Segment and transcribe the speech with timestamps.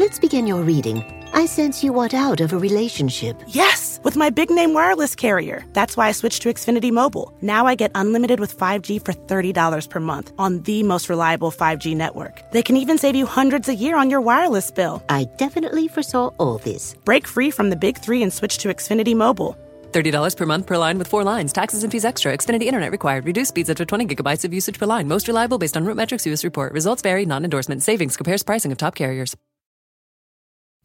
[0.00, 1.04] Let's begin your reading.
[1.34, 3.36] I sense you want out of a relationship.
[3.48, 5.62] Yes, with my big name wireless carrier.
[5.74, 7.36] That's why I switched to Xfinity Mobile.
[7.42, 11.94] Now I get unlimited with 5G for $30 per month on the most reliable 5G
[11.94, 12.50] network.
[12.50, 15.04] They can even save you hundreds a year on your wireless bill.
[15.10, 16.94] I definitely foresaw all this.
[17.04, 19.54] Break free from the big three and switch to Xfinity Mobile.
[19.92, 21.52] $30 per month per line with four lines.
[21.52, 22.32] Taxes and fees extra.
[22.32, 23.26] Xfinity Internet required.
[23.26, 25.06] Reduced speeds up to 20 gigabytes of usage per line.
[25.06, 26.72] Most reliable based on RootMetrics US report.
[26.72, 27.26] Results vary.
[27.26, 27.82] Non-endorsement.
[27.82, 29.36] Savings compares pricing of top carriers.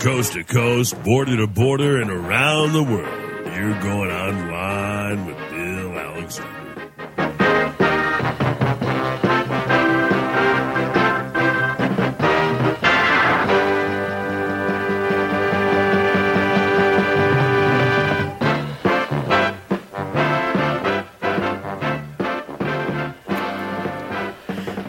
[0.00, 3.54] Coast to coast, border to border, and around the world.
[3.56, 5.47] You're going online with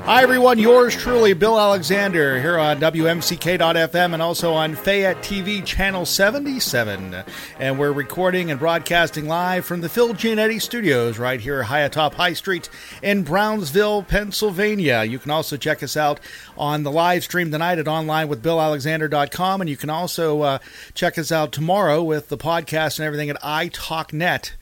[0.09, 0.57] Hi, everyone.
[0.57, 7.23] Yours truly, Bill Alexander, here on WMCK.FM and also on Fayette TV Channel 77.
[7.59, 12.15] And we're recording and broadcasting live from the Phil Gianetti Studios right here high atop
[12.15, 12.71] High Street
[13.03, 15.03] in Brownsville, Pennsylvania.
[15.03, 16.19] You can also check us out
[16.57, 19.61] on the live stream tonight at onlinewithbillalexander.com.
[19.61, 20.57] And you can also uh,
[20.95, 24.53] check us out tomorrow with the podcast and everything at iTalkNet.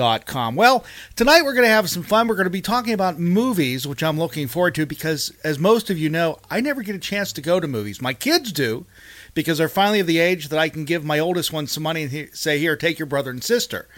[0.00, 0.56] Com.
[0.56, 0.84] Well,
[1.14, 2.26] tonight we're going to have some fun.
[2.26, 5.90] We're going to be talking about movies, which I'm looking forward to because, as most
[5.90, 8.00] of you know, I never get a chance to go to movies.
[8.00, 8.86] My kids do
[9.34, 12.02] because they're finally of the age that I can give my oldest one some money
[12.02, 13.88] and he- say, Here, take your brother and sister.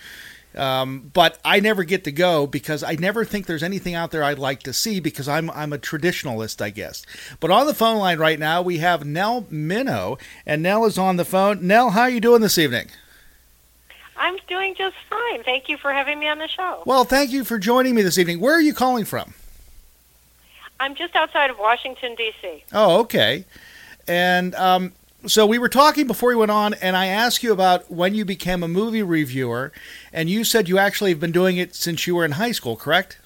[0.56, 4.24] Um, but I never get to go because I never think there's anything out there
[4.24, 7.06] I'd like to see because I'm I'm a traditionalist, I guess.
[7.40, 11.16] But on the phone line right now we have Nell Minow, and Nell is on
[11.16, 11.66] the phone.
[11.66, 12.88] Nell, how are you doing this evening?
[14.22, 15.42] I'm doing just fine.
[15.42, 16.84] Thank you for having me on the show.
[16.86, 18.38] Well, thank you for joining me this evening.
[18.38, 19.34] Where are you calling from?
[20.78, 22.62] I'm just outside of Washington, D.C.
[22.72, 23.44] Oh, okay.
[24.06, 24.92] And um,
[25.26, 28.24] so we were talking before we went on, and I asked you about when you
[28.24, 29.72] became a movie reviewer,
[30.12, 32.76] and you said you actually have been doing it since you were in high school,
[32.76, 33.18] correct?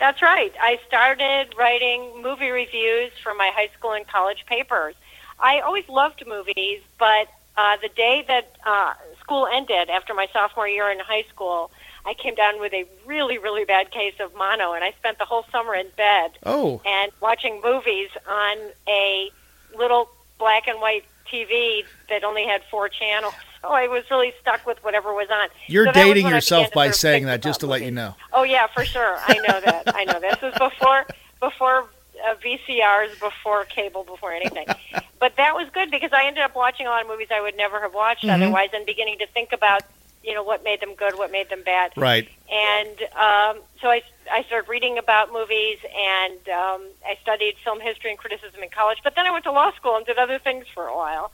[0.00, 0.54] That's right.
[0.58, 4.94] I started writing movie reviews for my high school and college papers.
[5.38, 8.94] I always loved movies, but uh, the day that uh,
[9.28, 11.70] school ended after my sophomore year in high school,
[12.06, 15.26] I came down with a really, really bad case of mono, and I spent the
[15.26, 18.56] whole summer in bed Oh, and watching movies on
[18.88, 19.30] a
[19.76, 23.34] little black and white TV that only had four channels.
[23.60, 25.48] So I was really stuck with whatever was on.
[25.66, 28.14] you're So dating yourself by saying that, just to about let you know.
[28.32, 29.18] Oh yeah, for sure.
[29.26, 29.82] I know that.
[29.94, 31.04] I know this was before
[31.40, 31.84] before
[32.28, 34.66] uh, VCRs, before cable, before anything.
[35.18, 37.56] but that was good because I ended up watching a lot of movies I would
[37.56, 38.34] never have watched Mhm.
[38.34, 39.82] otherwise, and beginning to think about
[40.24, 41.92] you know what made them good, what made them bad.
[41.96, 42.28] Right.
[42.50, 48.10] And um, so I I started reading about movies, and um, I studied film history
[48.10, 48.98] and criticism in college.
[49.02, 51.30] But then I went to law school and did other things for a while,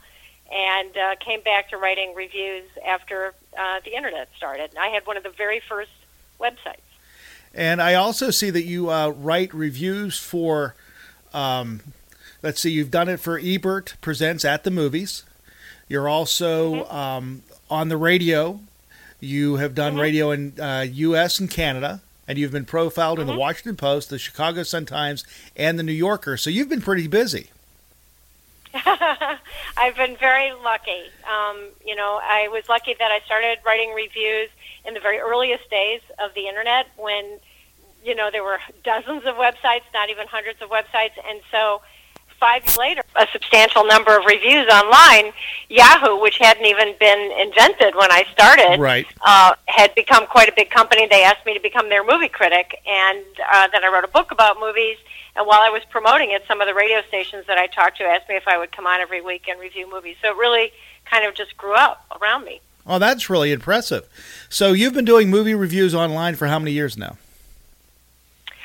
[0.53, 4.71] and uh, came back to writing reviews after uh, the internet started.
[4.71, 5.91] And I had one of the very first
[6.39, 6.79] websites.
[7.55, 10.75] And I also see that you uh, write reviews for,
[11.35, 11.81] um,
[12.43, 15.25] let's see, you've done it for Ebert Presents at the Movies.
[15.89, 18.61] You're also um, on the radio.
[19.21, 21.39] You have done radio in uh, U.S.
[21.39, 25.25] and Canada, and you've been profiled in the Washington Post, the Chicago Sun Times,
[25.57, 26.37] and the New Yorker.
[26.37, 27.51] So you've been pretty busy.
[28.75, 31.05] I've been very lucky.
[31.25, 34.51] Um, you know, I was lucky that I started writing reviews
[34.85, 37.39] in the very earliest days of the internet when,
[38.05, 41.13] you know, there were dozens of websites, not even hundreds of websites.
[41.29, 41.81] And so
[42.39, 45.33] five years later, a substantial number of reviews online,
[45.71, 49.07] Yahoo, which hadn't even been invented when I started, Right.
[49.25, 51.07] uh, had become quite a big company.
[51.07, 54.31] They asked me to become their movie critic, and uh, then I wrote a book
[54.31, 54.99] about movies.
[55.37, 58.05] And while I was promoting it, some of the radio stations that I talked to
[58.05, 60.17] asked me if I would come on every week and review movies.
[60.23, 60.73] So it really
[61.07, 62.61] kind of just grew up around me.
[62.87, 64.07] Oh, that's really impressive.
[64.51, 67.17] So you've been doing movie reviews online for how many years now?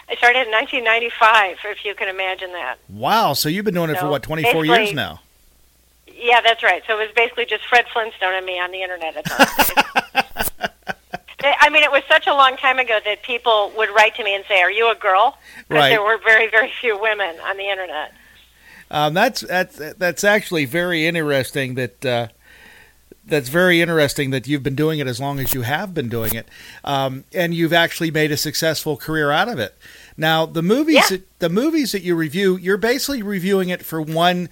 [0.10, 2.80] I started in 1995, if you can imagine that.
[2.90, 3.34] Wow.
[3.34, 5.22] So you've been doing it So for what, 24 years now?
[6.08, 6.82] Yeah, that's right.
[6.88, 9.72] So it was basically just Fred Flintstone and me on the internet at times.
[11.42, 14.36] I mean, it was such a long time ago that people would write to me
[14.36, 15.90] and say, "Are you a girl?" Because Right.
[15.90, 18.14] there were very, very few women on the internet.
[18.92, 21.76] Um, that's that's that's actually very interesting.
[21.76, 22.28] That uh,
[23.26, 26.34] that's very interesting that you've been doing it as long as you have been doing
[26.36, 26.48] it,
[26.84, 29.76] um, and you've actually made a successful career out of it.
[30.20, 31.08] Now, the movies Yeah.
[31.18, 34.50] that, the movies that you review, you're basically reviewing it for one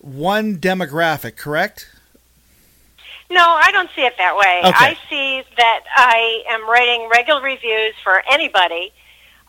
[0.00, 1.88] one demographic, correct?
[3.30, 4.60] No, I don't see it that way.
[4.64, 4.72] Okay.
[4.72, 8.92] I see that I am writing regular reviews for anybody,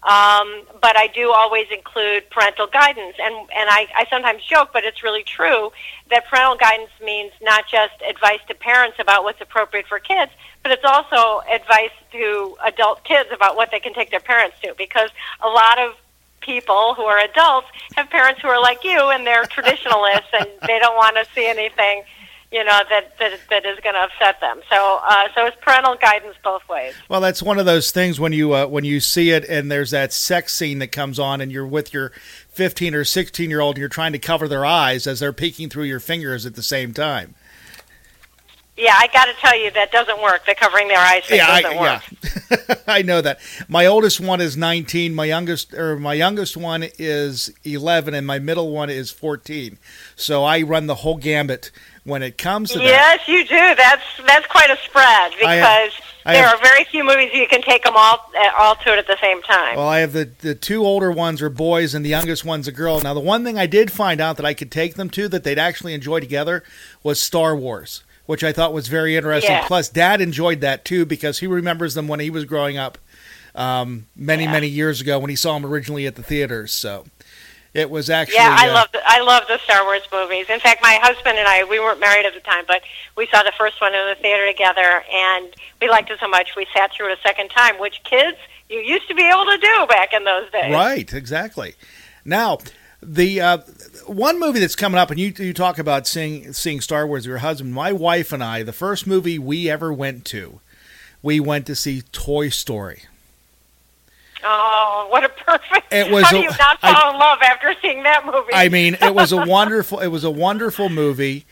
[0.03, 3.15] um, but I do always include parental guidance.
[3.19, 5.71] And, and I, I sometimes joke, but it's really true,
[6.09, 10.31] that parental guidance means not just advice to parents about what's appropriate for kids,
[10.63, 14.73] but it's also advice to adult kids about what they can take their parents to.
[14.77, 15.09] Because
[15.44, 15.95] a lot of
[16.41, 20.79] people who are adults have parents who are like you and they're traditionalists and they
[20.79, 22.03] don't want to see anything
[22.51, 25.95] you know that that, that is going to upset them so uh, so it's parental
[25.95, 29.31] guidance both ways Well, that's one of those things when you uh, when you see
[29.31, 32.11] it and there's that sex scene that comes on and you're with your
[32.49, 35.69] 15 or 16 year old and you're trying to cover their eyes as they're peeking
[35.69, 37.35] through your fingers at the same time.
[38.77, 41.79] yeah i got to tell you that doesn't work the covering their eyes I, doesn't
[41.79, 42.27] work yeah.
[42.88, 43.39] I know that.
[43.67, 45.13] My oldest one is 19.
[45.13, 49.77] My youngest or my youngest one is 11, and my middle one is 14.
[50.15, 51.71] So I run the whole gambit
[52.07, 52.86] when it comes to that.
[52.86, 55.92] yes you do that's that's quite a spread because
[56.25, 58.94] I there have- are very few movies you can take them all uh, all to
[58.94, 61.94] it at the same time Well, I have the the two older ones are boys,
[61.94, 63.00] and the youngest one's a girl.
[63.01, 65.44] Now, the one thing I did find out that I could take them to that
[65.44, 66.63] they'd actually enjoy together
[67.04, 69.51] was Star Wars, which I thought was very interesting.
[69.51, 69.68] Yeah.
[69.68, 72.98] Plus, Dad enjoyed that too because he remembers them when he was growing up,
[73.56, 74.51] um, many Yeah.
[74.51, 76.71] many years ago when he saw them originally at the theaters.
[76.74, 77.06] So
[77.73, 80.47] it was actually Yeah, I uh, love the, I love the Star Wars movies.
[80.49, 82.81] In fact, my husband and I we weren't married at the time, but
[83.15, 86.55] we saw the first one in the theater together, and we liked it so much
[86.55, 87.79] we sat through it a second time.
[87.79, 88.37] Which kids
[88.69, 90.73] you used to be able to do back in those days.
[90.73, 91.75] Right, exactly.
[92.25, 92.59] Now,
[93.01, 93.57] the uh,
[94.05, 97.29] one movie that's coming up, and you you talk about seeing seeing Star Wars with
[97.29, 97.73] your husband.
[97.73, 100.59] My wife and I, the first movie we ever went to,
[101.21, 103.03] we went to see Toy Story.
[104.49, 105.91] Oh, what a perfect!
[105.94, 108.53] It was How do a- you not I- fall in love after seeing that movie?
[108.53, 111.45] I mean, it was a wonderful it was a wonderful movie.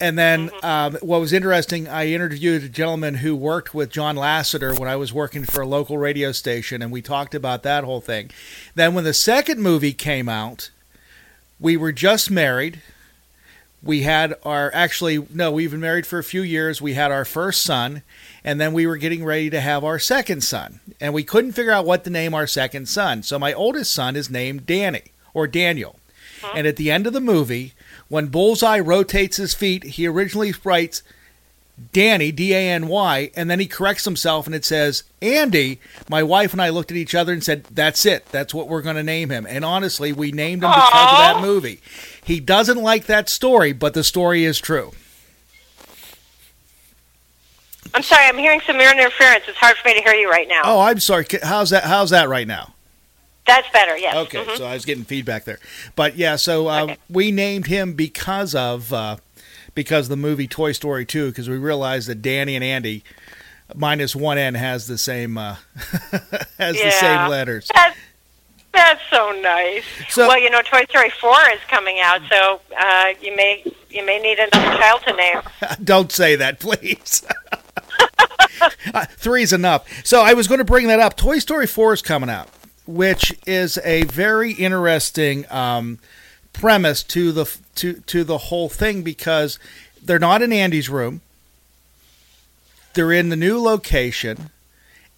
[0.00, 4.76] And then um, what was interesting, I interviewed a gentleman who worked with John Lasseter
[4.78, 8.00] when I was working for a local radio station, and we talked about that whole
[8.00, 8.30] thing.
[8.74, 10.70] Then when the second movie came out,
[11.60, 12.82] we were just married.
[13.84, 16.82] We had our actually no, we've been married for a few years.
[16.82, 18.02] We had our first son,
[18.44, 21.72] and then we were getting ready to have our second son, and we couldn't figure
[21.72, 23.22] out what to name our second son.
[23.22, 25.96] So my oldest son is named Danny or Daniel.
[26.54, 27.72] And at the end of the movie,
[28.08, 31.02] when Bullseye rotates his feet, he originally writes
[31.92, 35.80] Danny, D A N Y, and then he corrects himself and it says Andy.
[36.08, 38.26] My wife and I looked at each other and said, That's it.
[38.26, 39.46] That's what we're going to name him.
[39.48, 41.80] And honestly, we named him because of that movie.
[42.22, 44.92] He doesn't like that story, but the story is true.
[47.94, 49.44] I'm sorry, I'm hearing some interference.
[49.48, 50.62] It's hard for me to hear you right now.
[50.64, 51.24] Oh, I'm sorry.
[51.42, 51.84] How's that?
[51.84, 52.74] How's that right now?
[53.46, 53.96] That's better.
[53.96, 54.14] Yes.
[54.16, 54.56] Okay, Mhm.
[54.56, 55.58] so I was getting feedback there,
[55.96, 56.96] but yeah, so uh, Okay.
[57.10, 59.16] we named him because of uh,
[59.74, 63.04] because of the movie Toy Story 2, because we realized that Danny and Andy
[63.74, 65.56] minus one N has the same uh,
[66.58, 67.68] has the same letters.
[67.74, 67.96] That's,
[68.72, 69.84] that's so nice.
[70.08, 74.04] So- well, you know, Toy Story Four is coming out, so uh, you may you
[74.06, 75.40] may need another child to name.
[75.84, 77.22] Don't say that, please.
[78.94, 79.88] uh, three's enough.
[80.04, 81.16] So I was going to bring that up.
[81.16, 82.48] Toy Story 4 is coming out,
[82.86, 85.98] which is a very interesting um,
[86.52, 89.58] premise to the to to the whole thing because
[90.02, 91.20] they're not in Andy's room.
[92.94, 94.50] They're in the new location,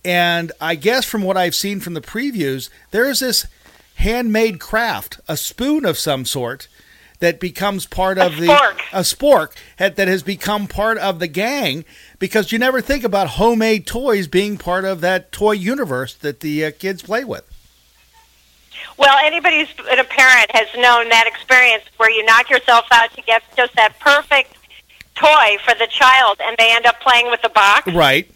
[0.05, 3.47] and I guess from what I've seen from the previews, there's this
[3.97, 6.69] handmade craft, a spoon of some sort
[7.21, 8.81] that becomes part of the spork.
[8.93, 11.85] a spork had- that has become part of the gang
[12.19, 16.65] because you never think about homemade toys being part of that toy universe that the
[16.65, 17.45] uh, kids play with.
[18.99, 23.13] Well, anybody who's been a parent has known that experience where you knock yourself out
[23.15, 24.57] to get just that perfect
[25.15, 27.93] toy for the child, and they end up playing with the box.
[27.93, 28.31] Right.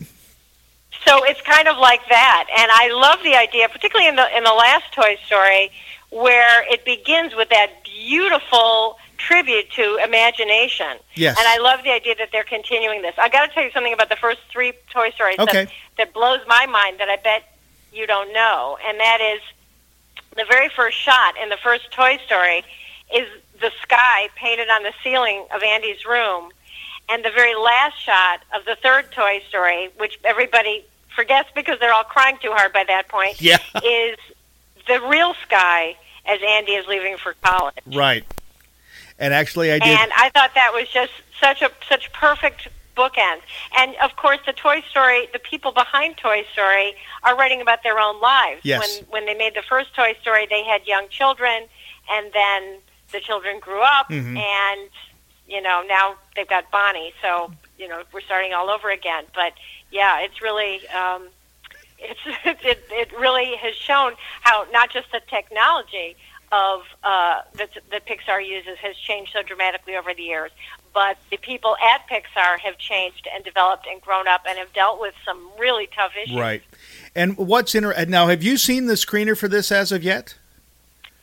[1.06, 4.44] So it's kind of like that, and I love the idea, particularly in the in
[4.44, 5.70] the last Toy Story,
[6.11, 10.97] where it begins with that beautiful tribute to imagination.
[11.14, 11.38] Yes.
[11.38, 13.14] And I love the idea that they're continuing this.
[13.19, 15.64] I got to tell you something about the first three Toy Stories Okay.
[15.67, 17.45] that, that blows my mind that I bet
[17.93, 19.40] you don't know, and that is
[20.37, 22.64] the very first shot in the first Toy Story
[23.14, 23.26] is
[23.61, 26.50] the sky painted on the ceiling of Andy's room,
[27.09, 31.93] and the very last shot of the third Toy Story, which everybody forgets because they're
[31.93, 33.59] all crying too hard by that point, Yeah.
[33.85, 34.17] is
[34.87, 35.97] the real sky
[36.27, 37.75] as Andy is leaving for college.
[37.87, 38.25] Right.
[39.19, 39.89] And actually, I did.
[39.99, 43.41] And I thought that was just such a such perfect bookends.
[43.77, 47.99] And of course, the Toy Story, the people behind Toy Story are writing about their
[47.99, 48.61] own lives.
[48.62, 48.81] Yes.
[48.81, 51.65] When when they made the first Toy Story, they had young children,
[52.11, 52.79] and then
[53.12, 54.39] the children grew up, Mhm.
[54.39, 54.89] and
[55.47, 57.12] you know now they've got Bonnie.
[57.21, 59.25] So you know we're starting all over again.
[59.35, 59.53] But
[59.91, 60.87] yeah, it's really.
[60.89, 61.29] Um,
[62.00, 62.21] it's
[62.64, 66.16] it, it really has shown how not just the technology
[66.52, 70.50] of uh, that that Pixar uses has changed so dramatically over the years,
[70.92, 75.00] but the people at Pixar have changed and developed and grown up and have dealt
[75.00, 76.37] with some really tough issues.
[76.37, 76.62] Right.
[77.14, 78.26] And what's inter- now?
[78.26, 80.37] Have you seen the screener for this as of yet?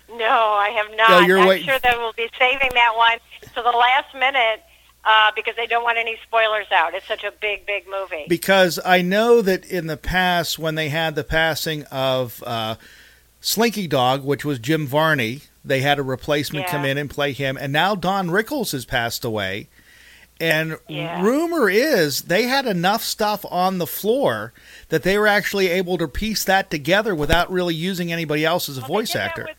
[0.10, 1.10] No, I have not.
[1.10, 3.17] No, you're I'm waiting- sure that we'll be saving that one
[3.53, 4.63] to the last minute
[5.07, 6.93] uh, because they don't want any spoilers out.
[6.93, 8.25] It's such a big, big movie.
[8.27, 12.75] Because I know that in the past, when they had the passing of uh,
[13.39, 16.71] Slinky Dog, which was Jim Varney, they had a replacement Yeah.
[16.71, 17.57] come in and play him.
[17.57, 19.69] And now Don Rickles has passed away.
[20.39, 21.23] And Yeah.
[21.23, 24.53] rumor is they had enough stuff on the floor
[24.89, 28.77] that they were actually able to piece that together without really using anybody else as
[28.77, 29.49] a Well, voice actor.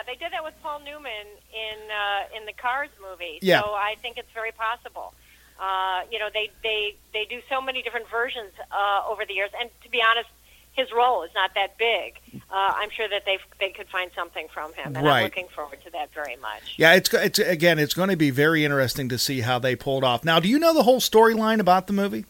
[0.00, 3.38] Yeah, they did that with Paul Newman in uh, in the Cars movie.
[3.42, 3.60] Yeah.
[3.62, 5.14] So I think it's very possible.
[5.60, 9.50] Uh, you know, they they they do so many different versions uh, over the years,
[9.60, 10.28] and to be honest,
[10.72, 12.18] his role is not that big.
[12.50, 15.18] Uh, I'm sure that they they could find something from him, and Right.
[15.18, 16.74] I'm looking forward to that very much.
[16.76, 20.04] Yeah, it's it's again, it's going to be very interesting to see how they pulled
[20.04, 20.24] off.
[20.24, 22.24] Now, do you know the whole storyline about the movie?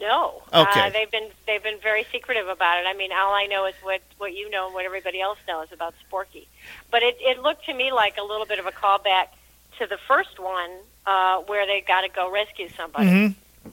[0.00, 0.80] No, Okay.
[0.80, 2.86] uh, they've been they've been very secretive about it.
[2.86, 5.68] I mean, all I know is what what you know and what everybody else knows
[5.72, 6.46] about Sporky.
[6.90, 9.26] But it it looked to me like a little bit of a callback
[9.78, 10.70] to the first one,
[11.06, 13.06] uh, where they got to go rescue somebody.
[13.06, 13.70] Mm-hmm.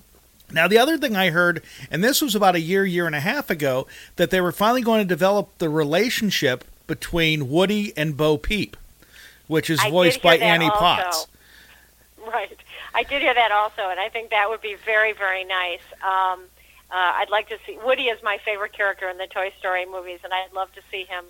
[0.53, 3.19] Now, the other thing I heard, and this was about a year, year and a
[3.19, 8.38] half ago, that they were finally going to develop the relationship between Woody and Bo
[8.38, 8.77] Peep,
[9.48, 10.79] which is I voiced by Annie also.
[10.79, 11.27] Potts.
[12.25, 12.57] Right.
[12.97, 15.83] I did hear that also, and I think that would be very, very nice.
[16.01, 16.45] Um,
[16.89, 20.19] uh, I'd like to see Woody is my favorite character in the Toy Story movies,
[20.23, 21.25] and I'd love to see him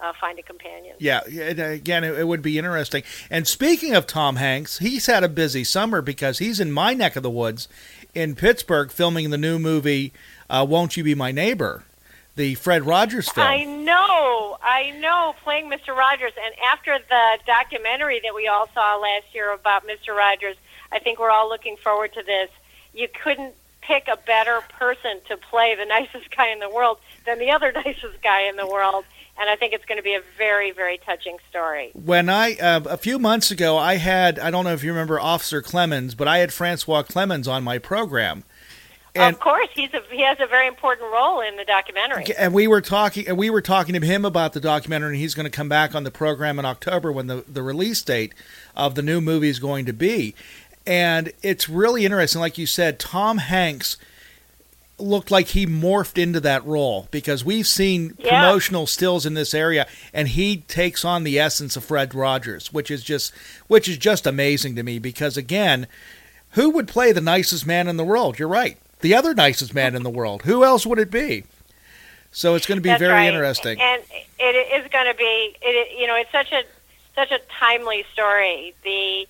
[0.00, 0.96] uh, find a companion.
[0.98, 3.04] Yeah, and again, it, it would be interesting.
[3.30, 7.14] And speaking of Tom Hanks, he's had a busy summer because he's in my neck
[7.14, 7.68] of the woods
[8.14, 10.12] in Pittsburgh filming the new movie,
[10.50, 11.84] uh, Won't You Be My Neighbor?
[12.34, 13.46] The Fred Rogers film.
[13.46, 15.94] I know, I know, playing Mr.
[15.94, 16.32] Rogers.
[16.44, 20.16] And after the documentary that we all saw last year about Mr.
[20.16, 20.56] Rogers,
[20.92, 22.50] I think we're all looking forward to this.
[22.94, 27.38] You couldn't pick a better person to play the nicest guy in the world than
[27.38, 29.04] the other nicest guy in the world.
[29.38, 31.90] And I think it's going to be a very, very touching story.
[31.94, 35.18] when I uh, a few months ago, I had I don't know if you remember
[35.18, 38.44] Officer Clemmons, but I had Francois Clemmons on my program,
[39.14, 42.24] and of course, he's a, he has a very important role in the documentary.
[42.38, 45.34] and we were talking and we were talking to him about the documentary, and he's
[45.34, 48.32] going to come back on the program in October when the the release date
[48.74, 50.34] of the new movie is going to be,
[50.86, 52.40] and it's really interesting.
[52.40, 53.96] Like you said, Tom Hanks
[54.98, 58.40] looked like he morphed into that role because we've seen Yeah.
[58.42, 62.88] promotional stills in this area and he takes on the essence of Fred Rogers which
[62.88, 63.32] is just
[63.66, 65.88] which is just amazing to me because again
[66.50, 69.96] who would play the nicest man in the world you're right the other nicest man
[69.96, 71.42] in the world who else would it be
[72.30, 73.26] so it's going to be That's very right.
[73.32, 74.02] interesting and
[74.38, 75.56] it is going to be.
[75.62, 76.62] It, you know, it's such a
[77.14, 78.74] such a timely story.
[78.84, 79.26] The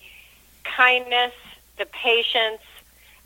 [0.63, 1.33] kindness,
[1.77, 2.61] the patience,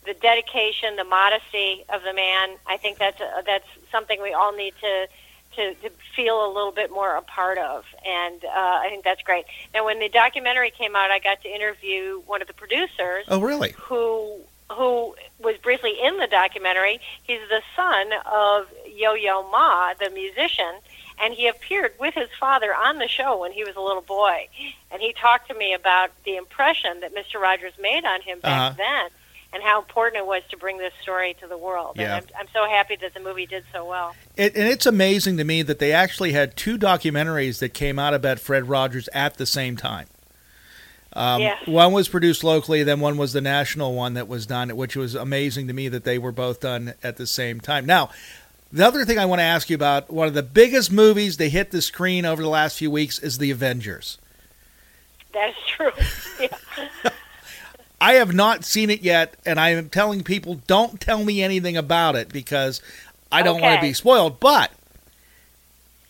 [0.05, 2.57] the dedication, the modesty of the man.
[2.65, 5.07] I think that's a, that's something we all need to.
[5.55, 9.23] To, to feel a little bit more a part of, and uh, I think that's
[9.23, 9.45] great.
[9.73, 13.41] Now, when the documentary came out, I got to interview one of the producers, oh
[13.41, 14.39] really who
[14.71, 16.99] who was briefly in the documentary.
[17.23, 20.75] He's the son of Yo-Yo Ma, the musician,
[21.21, 24.47] and he appeared with his father on the show when he was a little boy.
[24.91, 27.39] And he talked to me about the impression that Mr.
[27.41, 28.73] Rogers made on him back Uh-huh.
[28.77, 29.09] then
[29.53, 31.95] and how important it was to bring this story to the world.
[31.97, 32.17] Yeah.
[32.17, 34.13] And I'm, I'm so happy that the movie did so well.
[34.35, 38.13] It, and it's amazing to me that they actually had two documentaries that came out
[38.13, 40.07] about Fred Rogers at the same time.
[41.13, 41.65] Um, Yes.
[41.65, 45.15] One was produced locally, then one was the national one that was done, which was
[45.15, 47.85] amazing to me that they were both done at the same time.
[47.85, 48.09] Now,
[48.71, 51.49] The other thing I want to ask you about one of the biggest movies to
[51.49, 54.17] hit the screen over the last few weeks is The Avengers.
[55.33, 55.91] That is true.
[56.39, 57.09] Yeah.
[58.01, 61.75] I have not seen it yet, and I am telling people don't tell me anything
[61.77, 62.81] about it because
[63.31, 64.39] I don't want to be spoiled.
[64.39, 64.71] But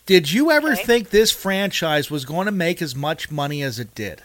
[0.05, 0.83] did you ever Okay.
[0.83, 4.21] think this franchise was going to make as much money as it did?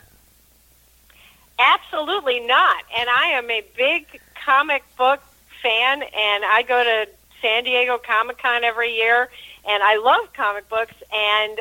[1.58, 2.82] Absolutely not.
[2.96, 5.20] And I am a big comic book
[5.62, 7.08] fan, and I go to
[7.42, 9.28] San Diego Comic Con every year,
[9.68, 10.94] and I love comic books.
[11.12, 11.60] And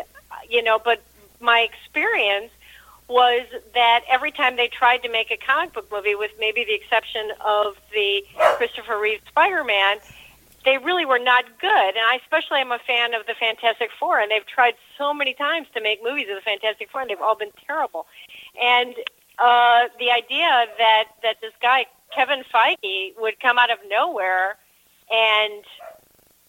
[0.50, 1.04] you know, but
[1.42, 2.52] my experience
[3.08, 6.74] was that every time they tried to make a comic book movie, with maybe the
[6.74, 8.24] exception of the
[8.56, 9.98] Christopher Reeve Spider-Man,
[10.64, 11.90] they really were not good.
[11.90, 15.34] And I especially am a fan of the Fantastic Four, and they've tried so many
[15.34, 18.06] times to make movies of the Fantastic Four, and they've all been terrible.
[18.62, 18.96] And
[19.40, 24.58] uh, the idea that that this guy Kevin Feige would come out of nowhere
[25.12, 25.64] and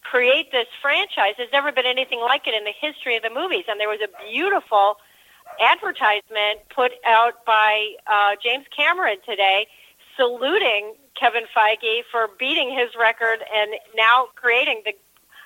[0.03, 3.65] create this franchise There's never been anything like it in the history of the movies.
[3.67, 4.97] And there was a beautiful
[5.59, 9.67] advertisement put out by uh, James Cameron today,
[10.15, 14.93] saluting Kevin Feige for beating his record and now creating the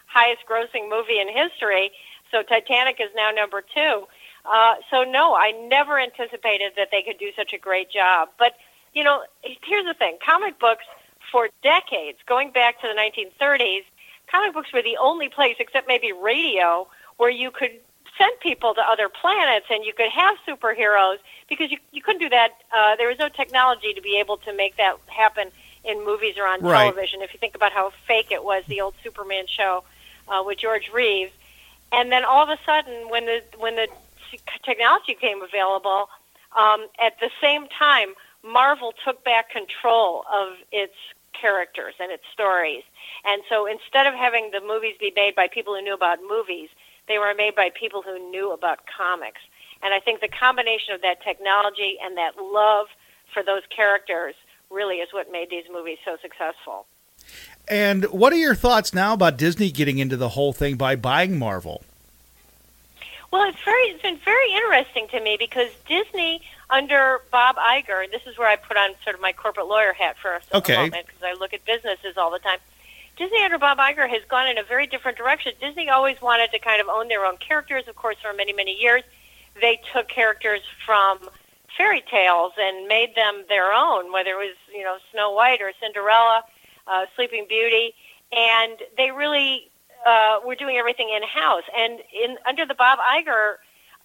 [0.08, 1.92] highest grossing movie in history.
[2.32, 4.04] So Titanic is now number two.
[4.46, 8.30] Uh, so no, I never anticipated that they could do such a great job.
[8.40, 8.54] But
[8.94, 10.86] you know, here's the thing: comic books
[11.32, 13.84] for decades, going back to the 1930s,
[14.32, 17.72] comic books were the only place, except maybe radio, where you could
[18.18, 21.18] send people to other planets and you could have superheroes
[21.50, 22.52] because you you couldn't do that.
[22.76, 25.50] Uh, there was no technology to be able to make that happen
[25.84, 26.84] in movies or on Right.
[26.84, 27.22] television.
[27.22, 29.84] If you think about how fake it was, the old Superman show
[30.28, 31.32] uh, with George Reeves,
[31.92, 33.88] and then all of a sudden, when the when the
[34.64, 36.10] technology became available,
[36.58, 38.10] um, at the same time,
[38.44, 40.96] Marvel took back control of its
[41.40, 42.84] characters and its stories.
[43.26, 46.70] And so instead of having the movies be made by people who knew about movies,
[47.08, 49.42] they were made by people who knew about comics.
[49.84, 52.88] And I think the combination of that technology and that love
[53.34, 54.36] for those characters
[54.70, 56.86] really is what made these movies so successful.
[57.68, 61.38] And what are your thoughts now about Disney getting into the whole thing by buying
[61.38, 61.84] Marvel?
[63.32, 68.12] Well, it's very it's been very interesting to me because Disney under Bob Iger, and
[68.12, 70.76] this is where I put on sort of my corporate lawyer hat for a Okay.
[70.76, 72.60] moment because I look at businesses all the time.
[73.18, 75.54] Disney under Bob Iger has gone in a very different direction.
[75.60, 78.74] Disney always wanted to kind of own their own characters, of course, for many many
[78.80, 79.04] years.
[79.60, 81.20] They took characters from
[81.76, 85.72] fairy tales and made them their own, whether it was you know Snow White or
[85.80, 86.44] Cinderella,
[86.86, 87.96] uh, Sleeping Beauty,
[88.32, 89.70] and they really
[90.06, 91.64] uh, were doing everything in house.
[91.76, 93.56] And in under the Bob Iger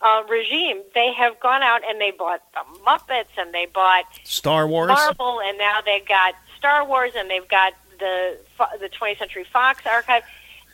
[0.03, 4.67] uh, regime, they have gone out and they bought the Muppets and they bought Star
[4.67, 4.89] Wars?
[4.89, 8.37] Marvel, and now they've got Star Wars and they've got the
[8.81, 10.25] the 20th Century Fox archive,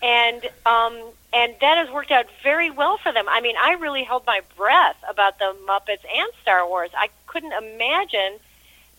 [0.02, 0.98] and um,
[1.32, 3.26] and that has worked out very well for them.
[3.28, 6.90] I mean, I really held my breath about the Muppets and Star Wars.
[6.96, 8.38] I couldn't imagine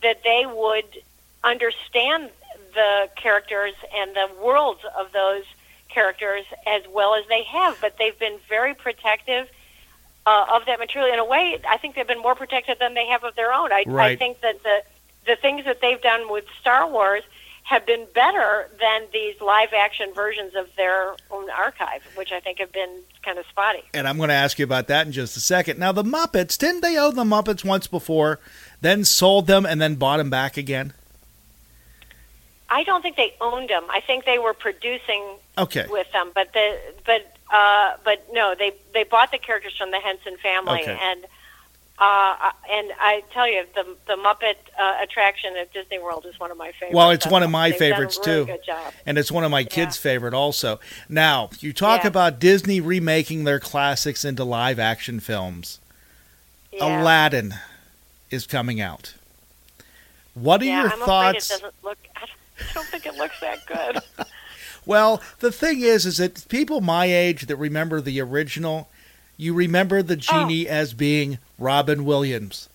[0.03, 1.01] that they would
[1.43, 2.29] understand
[2.73, 5.43] the characters and the worlds of those
[5.89, 9.49] characters as well as they have, but they've been very protective
[10.25, 11.11] uh, of that material.
[11.13, 13.71] In a way, I think they've been more protected than they have of their own.
[13.71, 14.83] I, I think that the
[15.25, 17.23] the things that they've done with Star Wars
[17.63, 22.57] have been better than these live action versions of their own archive, which I think
[22.57, 22.89] have been
[23.21, 23.83] kind of spotty.
[23.93, 25.77] And I'm going to ask you about that in just a second.
[25.77, 28.39] Now, the Muppets, didn't they own the Muppets once before,
[28.81, 30.93] then sold them, and then bought them back again?
[32.69, 33.83] I don't think they owned them.
[33.89, 35.23] I think they were producing
[35.57, 35.85] Okay.
[35.89, 39.99] with them, but the but uh, but no, they they bought the characters from the
[39.99, 40.97] Henson family, Okay.
[41.01, 41.25] and
[42.01, 46.49] uh, and I tell you, the the Muppet uh, attraction at Disney World is one
[46.51, 46.95] of my favorites.
[46.95, 48.51] Well, it's one of my They've done a favorites, really too.
[48.53, 48.93] Good job.
[49.05, 50.79] And it's one of my kids' favorite also.
[51.09, 52.07] Now, you talk Yeah.
[52.07, 55.79] about Disney remaking their classics into live action films.
[56.71, 57.01] Yeah.
[57.01, 57.55] Aladdin
[58.29, 59.15] is coming out.
[60.35, 61.61] What are yeah, your I'm thoughts?
[61.83, 61.97] Look.
[62.15, 63.99] I don't think it looks that good.
[64.89, 68.89] Well, the thing is, is that people my age that remember the original,
[69.37, 70.17] you remember the Oh.
[70.17, 72.69] genie as being Robin Williams.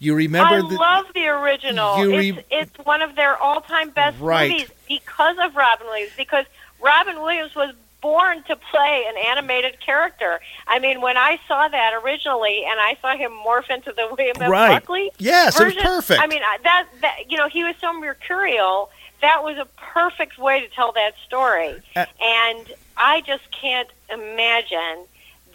[0.00, 1.98] You remember I the love the original.
[1.98, 4.50] You it's, re- it's one of their all-time best Right.
[4.50, 6.10] movies because of Robin Williams.
[6.16, 6.46] Because
[6.80, 10.40] Robin Williams was born to play an animated character.
[10.66, 14.42] I mean, when I saw that originally, and I saw him morph into the William
[14.42, 14.50] F.
[14.50, 14.80] Right.
[14.80, 16.20] Buckley Yes, it was version, perfect.
[16.20, 18.90] I mean, that that you know, he was so mercurial.
[19.22, 21.80] That was a perfect way to tell that story.
[21.96, 25.04] Uh, and I just can't imagine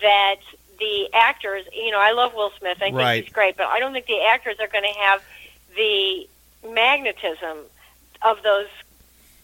[0.01, 0.37] that
[0.79, 2.77] the actors, you know, I love Will Smith.
[2.77, 3.23] I think Right.
[3.25, 5.21] he's great, but I don't think the actors are going to have
[5.75, 6.27] the
[6.67, 7.57] magnetism
[8.21, 8.67] of those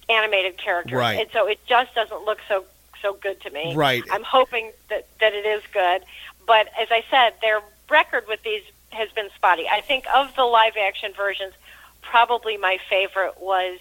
[0.10, 1.20] animated characters, Right.
[1.20, 2.66] and so it just doesn't look so
[3.02, 3.76] so good to me.
[3.76, 4.04] Right.
[4.12, 6.04] I'm hoping that that it is good,
[6.48, 9.68] but as I said, their record with these has been spotty.
[9.70, 11.54] I think of the live action versions,
[12.02, 13.80] probably my favorite was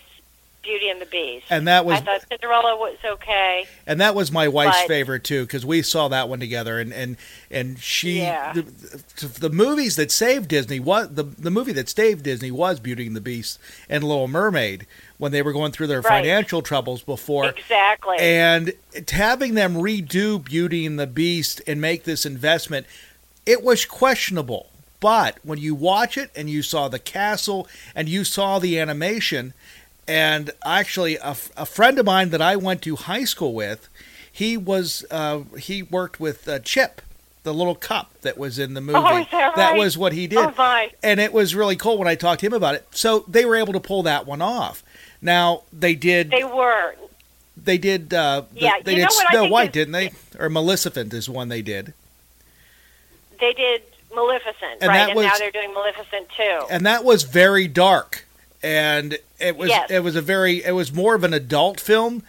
[0.63, 1.47] Beauty and the Beast.
[1.51, 3.67] And that was I thought Cinderella was okay.
[3.87, 6.93] and that was my wife's But- favorite too because we saw that one together and
[6.93, 7.17] and
[7.51, 8.53] and she Yeah.
[8.53, 13.07] the, the movies that saved Disney was the the movie that saved Disney was Beauty
[13.07, 14.87] and the Beast and Little Mermaid
[15.19, 16.23] when they were going through their Right.
[16.23, 18.19] financial troubles before Exactly.
[18.19, 18.73] and
[19.11, 22.87] having them redo Beauty and the Beast and make this investment,
[23.47, 24.69] it was questionable.
[25.01, 29.53] But when you watch it and you saw the castle and you saw the animation,
[30.13, 33.89] and actually a, a friend of mine that I went to high school with,
[34.31, 37.01] he was uh, he worked with uh, Chip,
[37.43, 38.99] the little cup that was in the movie.
[38.99, 39.79] Oh, is that right?
[39.79, 40.91] was what he did Oh my!
[41.03, 42.87] and it was really cool when I talked to him about it.
[42.93, 44.83] So they were able to pull that one off.
[45.21, 46.31] Now they did.
[46.31, 46.95] They were.
[47.57, 48.13] They did.
[48.15, 50.13] Uh, the- Yeah, they you did know what Snow White, is- didn't they?
[50.39, 51.93] Or Maleficent is one they did,
[53.41, 53.83] They did
[54.15, 55.09] Maleficent, And right?
[55.09, 56.67] and was- now they're doing Maleficent too.
[56.71, 58.25] and that was very dark,
[58.63, 59.91] and it was Yes.
[59.91, 62.23] it was a very it was more of an adult film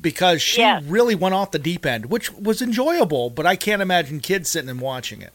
[0.00, 0.82] because she Yes.
[0.84, 3.30] really went off the deep end, which was enjoyable.
[3.30, 5.32] But I can't imagine kids sitting and watching it.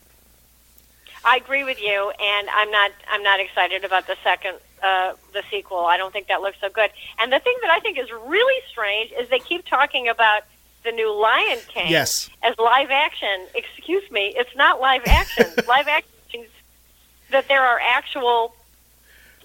[1.26, 2.92] I agree with you, and I'm not.
[3.10, 5.80] I'm not excited about the second, uh, the sequel.
[5.86, 6.90] I don't think that looks so good.
[7.20, 10.44] And the thing that I think is really strange is they keep talking about
[10.84, 12.30] the new Lion King Yes.
[12.42, 13.48] as live action.
[13.54, 15.46] Excuse me, it's not live action.
[15.68, 16.46] live action
[17.32, 18.56] that there are actual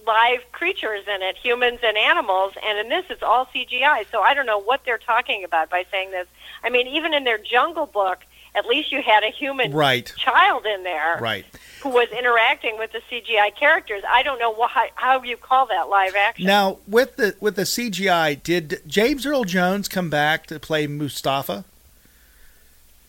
[0.06, 4.04] live creatures in it, humans and animals, and in this it's all CGI.
[4.10, 6.26] So I don't know what they're talking about by saying this.
[6.62, 8.18] I mean, even in their Jungle Book,
[8.54, 10.12] at least you had a human Right.
[10.16, 11.44] child in there Right.
[11.82, 14.02] who was interacting with the CGI characters.
[14.08, 16.46] I don't know why, how you call that live action.
[16.46, 21.64] Now with the with the CGI, did James Earl Jones come back to play Mustafa?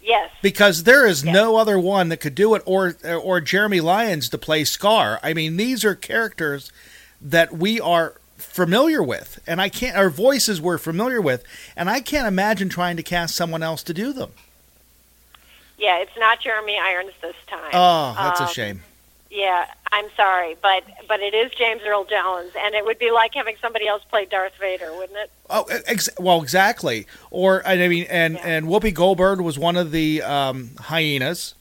[0.06, 0.30] Yes.
[0.44, 4.38] because there is no other one that could do it or or Jeremy Irons to
[4.38, 5.20] play Scar.
[5.24, 6.72] I mean, these are characters
[7.20, 11.44] that we are familiar with and I can't our voices we're familiar with
[11.76, 14.32] and I can't imagine trying to cast someone else to do them.
[15.80, 17.72] Yeah, it's not Jeremy Irons this time.
[17.74, 18.84] Oh, that's a Um, shame.
[19.36, 23.34] Yeah, I'm sorry, but but it is James Earl Jones, and it would be like
[23.34, 25.30] having somebody else play Darth Vader, wouldn't it?
[25.50, 27.06] Oh, ex- well, exactly.
[27.32, 31.54] Or I mean, and and Whoopi Goldberg was one of the um, hyenas.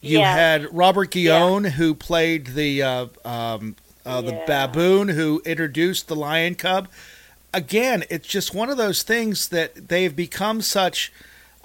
[0.00, 0.34] You Yes.
[0.38, 6.54] had Robert Guillaume, who played the uh, um, uh, the baboon, who introduced the lion
[6.54, 6.88] cub.
[7.52, 11.12] Again, it's just one of those things that they've become such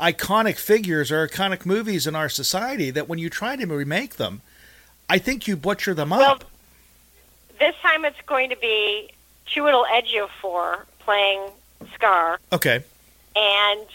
[0.01, 4.41] iconic figures or iconic movies in our society that when you try to remake them,
[5.09, 6.43] I think you butcher them Well, up.
[7.59, 9.09] This time it's going to be
[9.47, 11.41] Chiwetel Ejiofor playing
[11.95, 12.83] Scar, Okay.
[13.35, 13.85] and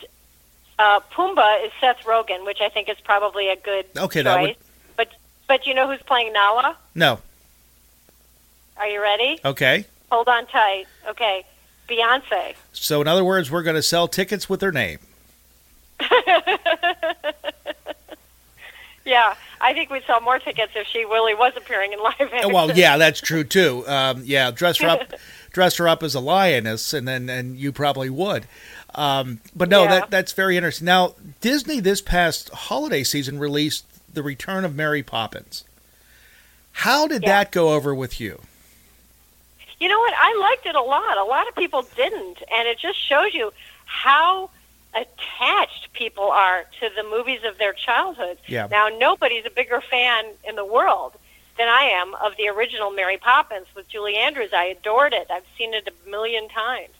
[0.78, 4.24] uh, Pumbaa is Seth Rogen, which I think is probably a good Okay, choice.
[4.24, 4.56] that would-
[4.96, 5.08] But
[5.46, 6.76] but you know who's playing Nala?
[6.94, 7.20] No.
[8.76, 9.38] Are you ready?
[9.44, 9.84] Okay.
[10.10, 10.86] Hold on tight.
[11.08, 11.44] Okay,
[11.88, 12.54] Beyonce.
[12.72, 14.98] So in other words, we're going to sell tickets with their name.
[19.06, 22.52] Yeah, I think we'd sell more tickets if she really was appearing in live action.
[22.52, 23.84] Well, yeah, that's true too.
[23.88, 25.00] Um, yeah, dress her up,
[25.52, 28.46] dress her up as a lioness, and then and you probably would.
[28.94, 30.00] Um, but no, Yeah.
[30.00, 30.84] that that's very interesting.
[30.84, 35.64] Now, Disney this past holiday season released the Return of Mary Poppins.
[36.72, 37.30] How did Yeah.
[37.30, 38.40] that go over with you?
[39.80, 40.14] You know what?
[40.18, 41.18] I liked it a lot.
[41.18, 43.52] A lot of people didn't, and it just shows you
[43.86, 44.50] how
[44.94, 48.38] attached people are to the movies of their childhood.
[48.46, 48.68] Yeah.
[48.70, 51.12] Now, nobody's a bigger fan in the world
[51.58, 54.50] than I am of the original Mary Poppins with Julie Andrews.
[54.52, 55.28] I adored it.
[55.30, 56.90] I've seen it a million times.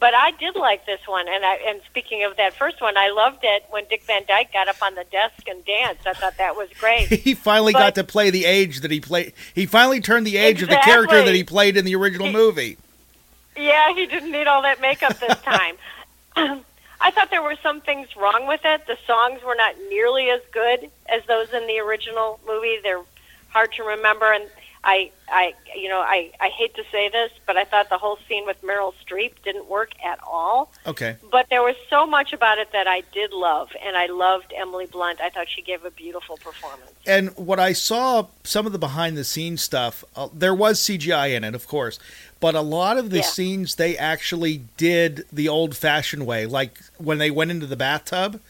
[0.00, 3.10] But I did like this one, and I, and speaking of that first one, I
[3.10, 6.06] loved it when Dick Van Dyke got up on the desk and danced.
[6.06, 7.08] I thought that was great.
[7.08, 9.32] He finally But- got to play the age that he played.
[9.56, 12.78] He finally turned the age of the character that he played in the original movie.
[13.56, 15.74] Yeah, he didn't need all that makeup this time.
[17.00, 18.86] I thought there were some things wrong with it.
[18.86, 22.78] The songs were not nearly as good as those in the original movie.
[22.82, 23.02] They're
[23.50, 24.44] hard to remember, and
[24.84, 28.18] I, I, you know, I, I hate to say this, but I thought the whole
[28.28, 30.72] scene with Meryl Streep didn't work at all.
[30.86, 31.16] Okay.
[31.30, 34.86] But there was so much about it that I did love, and I loved Emily
[34.86, 35.20] Blunt.
[35.20, 36.92] I thought she gave a beautiful performance.
[37.06, 41.34] And what I saw, some of the behind the scenes stuff, uh, there was CGI
[41.36, 41.98] in it, of course,
[42.40, 43.22] but a lot of the Yeah.
[43.22, 46.46] scenes they actually did the old fashioned way.
[46.46, 48.40] Like when they went into the bathtub,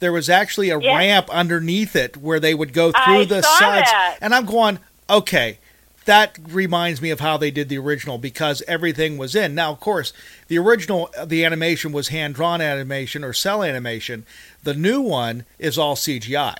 [0.00, 0.96] there was actually a Yeah.
[0.96, 3.90] ramp underneath it where they would go through I the sides.
[3.90, 4.18] that.
[4.20, 5.58] And I'm going, okay,
[6.04, 9.54] that reminds me of how they did the original because everything was in.
[9.54, 10.12] Now, of course,
[10.48, 14.26] the original the animation was hand drawn animation or cell animation.
[14.64, 16.56] The new one is all CGI,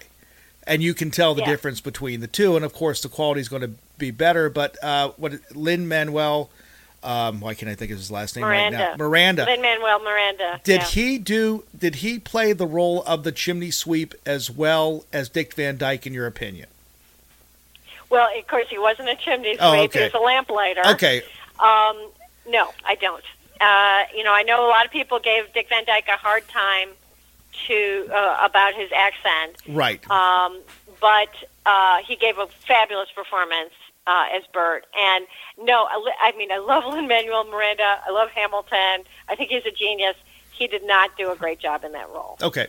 [0.65, 1.49] and you can tell the Yeah.
[1.51, 2.55] difference between the two.
[2.55, 4.49] And of course, the quality is going to be better.
[4.49, 6.49] But uh, what Lin Manuel,
[7.03, 8.79] um, why can't I think of his last name Miranda.
[8.79, 9.05] right now?
[9.05, 9.45] Miranda.
[9.45, 10.61] Lin Manuel Miranda.
[10.65, 10.87] Did yeah.
[10.87, 11.65] he do?
[11.77, 16.07] Did he play the role of the chimney sweep as well as Dick Van Dyke?
[16.07, 16.69] In your opinion?
[18.11, 19.61] Well, of course, he wasn't a chimney sweep.
[19.61, 20.83] Oh, He was a lamplighter.
[20.87, 21.23] Okay,
[21.59, 22.11] Um,
[22.47, 23.25] no, I don't.
[23.61, 26.47] Uh, you know, I know a lot of people gave Dick Van Dyke a hard
[26.49, 26.91] time
[27.69, 30.11] to uh, about his accent, right.
[30.11, 30.59] um,
[31.01, 31.29] but
[31.65, 33.73] uh, he gave a fabulous performance
[34.07, 34.87] uh, as Bert.
[34.99, 35.27] And
[35.59, 38.01] no, I, mean, I love Lin Manuel Miranda.
[38.07, 39.07] I love Hamilton.
[39.29, 40.17] I think he's a genius.
[40.53, 42.37] He did not do a great job in that role.
[42.43, 42.69] Okay.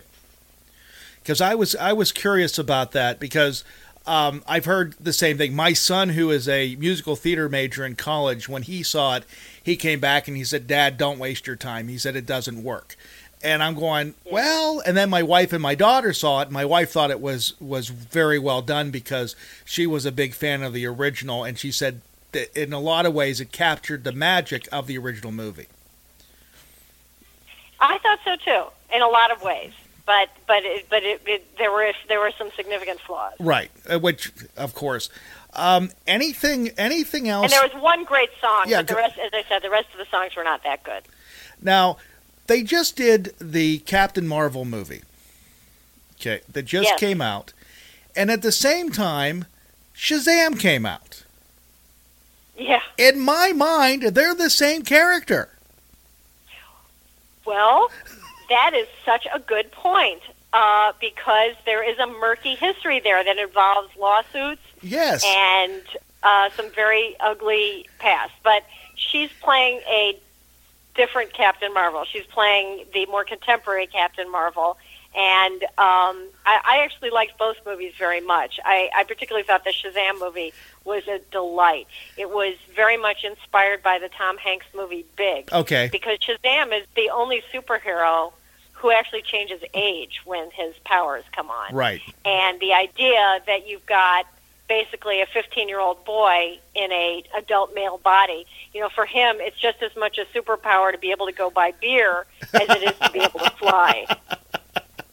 [1.22, 3.64] Because I was I was curious about that because
[4.06, 5.56] um, I've heard the same thing.
[5.56, 9.24] My son, who is a musical theater major in college, when he saw it,
[9.62, 12.62] he came back and he said, "Dad, don't waste your time." He said it doesn't
[12.62, 12.98] work.
[13.44, 16.50] And I'm going, well, and then my wife and my daughter saw it.
[16.50, 20.64] My wife thought it was was very well done because she was a big fan
[20.64, 22.02] of the original, and she said
[22.32, 25.68] that in a lot of ways it captured the magic of the original movie.
[27.80, 29.74] I thought so too, in a lot of ways.
[30.06, 33.34] But but it, but it, it, there were there were some significant flaws.
[33.40, 35.10] Right, uh, which of course.
[35.56, 37.44] Um, anything anything else?
[37.44, 39.90] And there was one great song, Yeah, but the rest, as I said, the rest
[39.92, 41.04] of the songs were not that good.
[41.62, 41.98] Now,
[42.48, 45.02] they just did the Captain Marvel movie.
[46.20, 47.00] Okay, that just Yes.
[47.00, 47.54] came out,
[48.16, 49.46] and at the same time,
[49.96, 51.24] Shazam came out.
[52.58, 52.82] Yeah.
[52.98, 55.50] In my mind, they're the same character.
[57.46, 57.90] Well,
[58.50, 60.22] that is such a good point
[60.54, 65.24] uh, because there is a murky history there that involves lawsuits Yes.
[65.26, 65.82] and
[66.22, 68.32] uh, some very ugly past.
[68.44, 68.64] But
[68.96, 70.18] she's playing a
[70.96, 72.06] different Captain Marvel.
[72.06, 74.78] She's playing the more contemporary Captain Marvel.
[75.16, 78.60] And um, I, I actually liked both movies very much.
[78.66, 80.54] I, I particularly thought the Shazam movie
[80.86, 81.88] was a delight.
[82.18, 85.90] It was very much inspired by the Tom Hanks movie Big Okay.
[85.92, 88.34] because Shazam is the only superhero
[88.74, 91.76] who actually changes age when his powers come on.
[91.76, 92.02] Right.
[92.26, 94.26] And the idea that you've got
[94.68, 99.82] basically a 15-year-old boy in a adult male body, you know, for him it's just
[99.84, 103.12] as much a superpower to be able to go buy beer as it is to
[103.12, 104.06] be able to fly.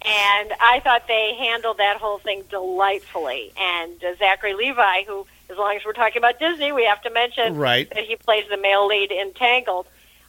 [0.03, 3.53] And I thought they handled that whole thing delightfully.
[3.61, 7.11] And uh, Zachary Levi, who, as long as we're talking about Disney, we have to
[7.11, 7.89] mention Right.
[7.91, 9.87] that he plays the male lead in Tangled.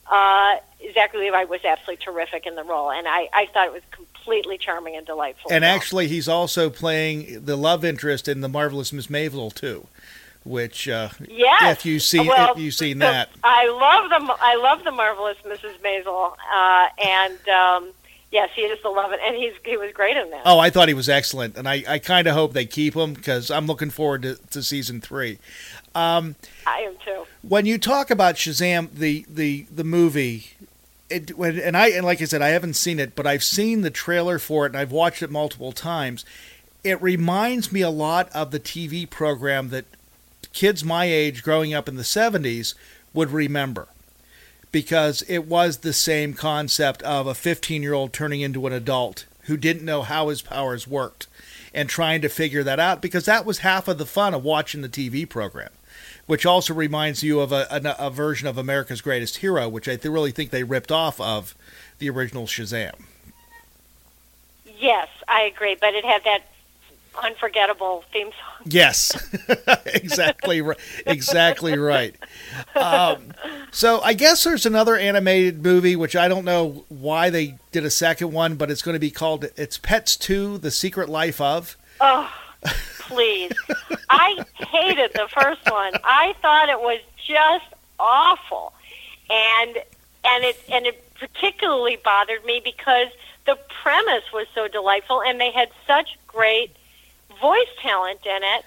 [0.09, 0.57] Uh,
[0.93, 4.57] Zachary Levi was absolutely terrific in the role, and I, I thought it was completely
[4.57, 5.51] charming and delightful.
[5.51, 9.87] And actually, he's also playing the love interest in the marvelous Miss Maisel too,
[10.43, 11.77] which uh, Yes.
[11.79, 14.91] if you see Well, if you've seen the- that, I love the I love the
[14.91, 15.77] marvelous Mrs.
[15.83, 17.89] Maisel, uh, and um,
[18.31, 20.41] yes, he is the love it, and he's he was great in that.
[20.45, 23.13] Oh, I thought he was excellent, and I, I kind of hope they keep him
[23.13, 25.37] because I'm looking forward to, to season three.
[25.93, 27.25] Um, I am too.
[27.41, 30.51] when you talk about Shazam, the the the movie,
[31.11, 33.89] it, and I and like I said, I haven't seen it, but I've seen the
[33.89, 36.25] trailer for it, and I've watched it multiple times.
[36.83, 39.85] It reminds me a lot of the TV program that
[40.53, 42.73] kids my age, growing up in the '70s,
[43.13, 43.87] would remember.
[44.71, 49.25] Because it was the same concept of a 15 year old turning into an adult
[49.43, 51.27] who didn't know how his powers worked
[51.73, 54.81] and trying to figure that out because that was half of the fun of watching
[54.81, 55.69] the TV program,
[56.31, 59.97] which also reminds you of a, a, a version of America's Greatest Hero, which I
[59.97, 61.55] th- really think they ripped off of
[61.99, 62.93] the original Shazam.
[64.79, 66.43] Yes, I agree, but it had that
[67.21, 68.65] unforgettable theme song.
[68.65, 69.11] Yes,
[69.87, 70.77] exactly right.
[71.05, 72.15] Exactly right.
[72.77, 73.33] Um,
[73.71, 77.91] so I guess there's another animated movie which I don't know why they did a
[77.91, 81.75] second one, but it's going to be called "It's Pets Two: The Secret Life of."
[81.99, 82.31] Oh,
[82.99, 83.51] please!
[84.09, 85.93] I hated the first one.
[86.03, 87.65] I thought it was just
[87.99, 88.73] awful,
[89.29, 89.77] and
[90.23, 93.07] and it and it particularly bothered me because
[93.45, 96.71] the premise was so delightful, and they had such great
[97.39, 98.65] voice talent in it.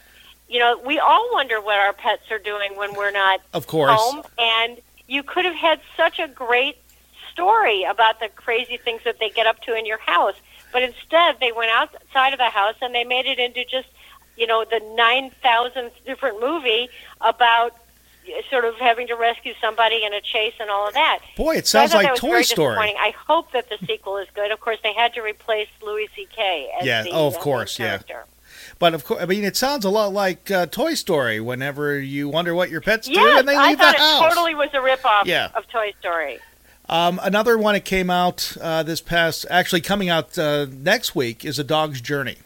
[0.48, 3.92] You know, we all wonder what our pets are doing when we're not Of course.
[3.98, 4.78] home, and
[5.08, 6.76] you could have had such a great
[7.32, 10.34] story about the crazy things that they get up to in your house.
[10.74, 13.88] But instead, they went outside of the house and they made it into just,
[14.36, 16.90] you know, the 9,000th different movie
[17.22, 17.76] about
[18.50, 21.20] sort of having to rescue somebody in a chase and all of that.
[21.36, 22.76] Boy, it sounds thought like Toy Story.
[22.76, 24.50] I hope that the sequel is good.
[24.50, 26.70] Of course, they had to replace Louis C.K.
[26.80, 27.86] as Yeah, the oh, of uh, course, yeah.
[27.88, 28.24] character.
[28.78, 31.38] But of course, I mean, it sounds a lot like uh, Toy Story.
[31.38, 34.34] Whenever you wonder what your pets do, and they I leave thought the it house.
[34.34, 35.50] totally was a ripoff Yeah.
[35.54, 36.40] of Toy Story.
[36.88, 41.44] Um, another one that came out uh, this past, actually coming out uh, next week,
[41.44, 42.36] is A Dog's Journey.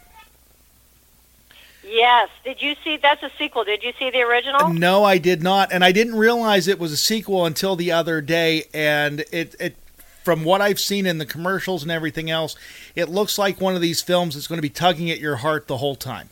[1.84, 2.28] Yes.
[2.44, 2.98] Did you see?
[2.98, 3.64] That's a sequel.
[3.64, 4.68] Did you see the original?
[4.68, 8.20] No, I did not, and I didn't realize it was a sequel until the other
[8.20, 8.64] day.
[8.74, 9.76] And it, it,
[10.22, 12.54] from what I've seen in the commercials and everything else,
[12.94, 15.66] it looks like one of these films that's going to be tugging at your heart
[15.66, 16.28] the whole time.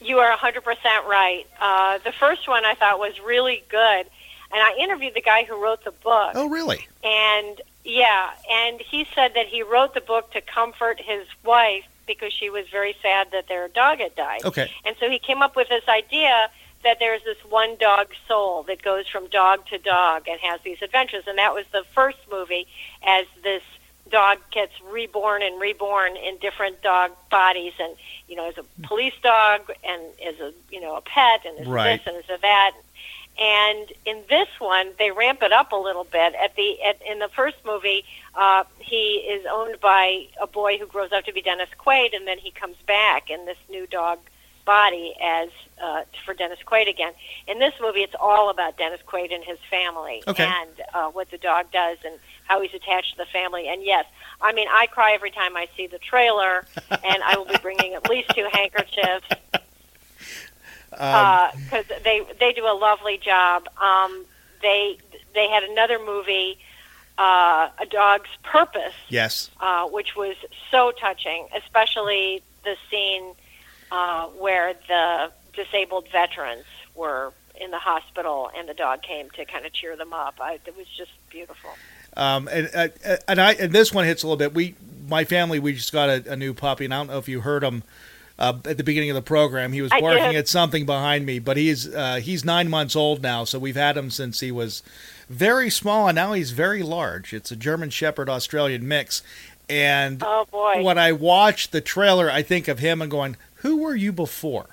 [0.00, 0.60] You are 100%
[1.06, 1.46] right.
[1.60, 4.06] Uh, the first one I thought was really good.
[4.52, 6.32] And I interviewed the guy who wrote the book.
[6.34, 6.86] Oh, really?
[7.02, 12.32] And yeah, and he said that he wrote the book to comfort his wife because
[12.32, 14.44] she was very sad that their dog had died.
[14.44, 14.70] Okay.
[14.84, 16.50] And so he came up with this idea
[16.84, 20.82] that there's this one dog soul that goes from dog to dog and has these
[20.82, 21.24] adventures.
[21.26, 22.66] And that was the first movie
[23.06, 23.62] as this
[24.10, 27.94] dog gets reborn and reborn in different dog bodies and
[28.28, 31.66] you know as a police dog and as a you know a pet and as
[31.66, 31.98] Right.
[32.04, 32.72] this and as a that
[33.40, 37.18] and in this one they ramp it up a little bit at the at, in
[37.18, 41.40] the first movie uh, he is owned by a boy who grows up to be
[41.42, 44.18] Dennis Quaid and then he comes back in this new dog
[44.64, 45.48] body as
[45.82, 47.12] uh, for Dennis Quaid again.
[47.48, 50.44] In this movie, it's all about Dennis Quaid and his family Okay.
[50.44, 52.14] and uh, what the dog does and
[52.44, 53.66] how he's attached to the family.
[53.66, 54.04] And yes,
[54.40, 57.94] I mean, I cry every time I see the trailer, and I will be bringing
[57.94, 59.26] at least two handkerchiefs
[60.98, 63.68] Um, because they they do a lovely job.
[63.80, 64.24] Um,
[64.60, 64.98] they
[65.34, 66.58] they had another movie,
[67.18, 69.50] uh, A Dog's Purpose, yes.
[69.60, 70.36] uh, which was
[70.70, 73.32] so touching, especially the scene
[73.90, 79.66] uh, where the disabled veterans were in the hospital and the dog came to kind
[79.66, 80.34] of cheer them up.
[80.40, 81.70] I, it was just beautiful.
[82.16, 84.54] Um, and uh, and I and this one hits a little bit.
[84.54, 84.74] We,
[85.08, 87.40] my family, we just got a, a new puppy, and I don't know if you
[87.40, 87.82] heard him
[88.38, 89.72] uh, at the beginning of the program.
[89.72, 93.44] He was barking at something behind me, but he's uh, he's nine months old now,
[93.44, 94.82] so we've had him since he was
[95.28, 97.32] very small, and now he's very large.
[97.32, 99.22] It's a German Shepherd Australian mix,
[99.68, 100.82] and Oh boy!
[100.82, 104.66] when I watch the trailer, I think of him and going, "Who were you before?"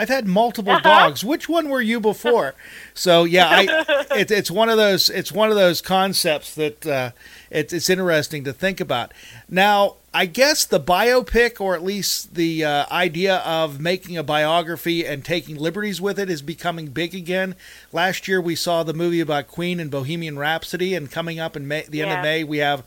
[0.00, 0.80] I've had multiple Uh-huh.
[1.08, 1.24] dogs.
[1.24, 2.54] Which one were you before?
[2.94, 5.10] so yeah, I, it, it's one of those.
[5.10, 7.10] It's one of those concepts that uh,
[7.50, 9.12] it's it's interesting to think about.
[9.48, 15.06] Now, I guess the biopic, or at least the uh, idea of making a biography
[15.06, 17.54] and taking liberties with it, is becoming big again.
[17.92, 21.68] Last year, we saw the movie about Queen and Bohemian Rhapsody, and coming up in
[21.68, 22.84] May, the end of May, we have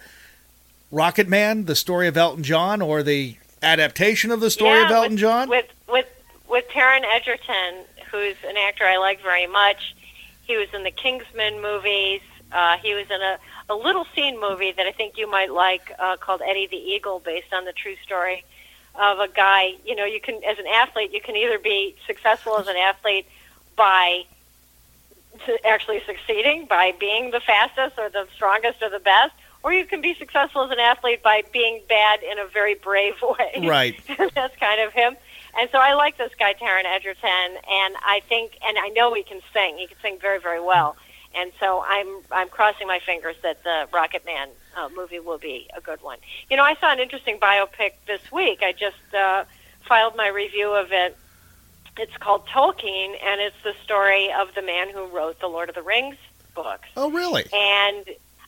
[0.91, 4.91] Rocket Man, the story of Elton John, or the adaptation of the story yeah, of
[4.91, 5.49] Elton with, John.
[5.49, 6.07] with with
[6.49, 9.95] with Taron Egerton, who's an actor I like very much.
[10.43, 12.21] He was in the Kingsman movies.
[12.51, 13.37] Uh, he was in a,
[13.69, 17.19] a little scene movie that I think you might like uh, called Eddie the Eagle,
[17.19, 18.43] based on the true story
[18.95, 19.75] of a guy.
[19.85, 23.25] You know, you can as an athlete, you can either be successful as an athlete
[23.75, 24.25] by
[25.65, 29.33] actually succeeding by being the fastest or the strongest or the best,
[29.63, 33.15] or you can be successful as an athlete by being bad in a very brave
[33.21, 33.67] way.
[33.67, 33.99] Right.
[34.35, 35.15] That's kind of him.
[35.59, 39.23] And so I like this guy, Taron Egerton, and I think, and I know he
[39.23, 39.77] can sing.
[39.77, 40.95] He can sing very, very well.
[41.35, 45.67] And so I'm, I'm crossing my fingers that the Rocket Man uh, movie will be
[45.75, 46.17] a good one.
[46.49, 48.61] You know, I saw an interesting biopic this week.
[48.63, 49.45] I just uh,
[49.87, 51.17] filed my review of it.
[51.97, 55.75] It's called Tolkien, and it's the story of the man who wrote the Lord of
[55.75, 56.15] the Rings
[56.53, 57.45] books Oh, really?
[57.53, 58.05] and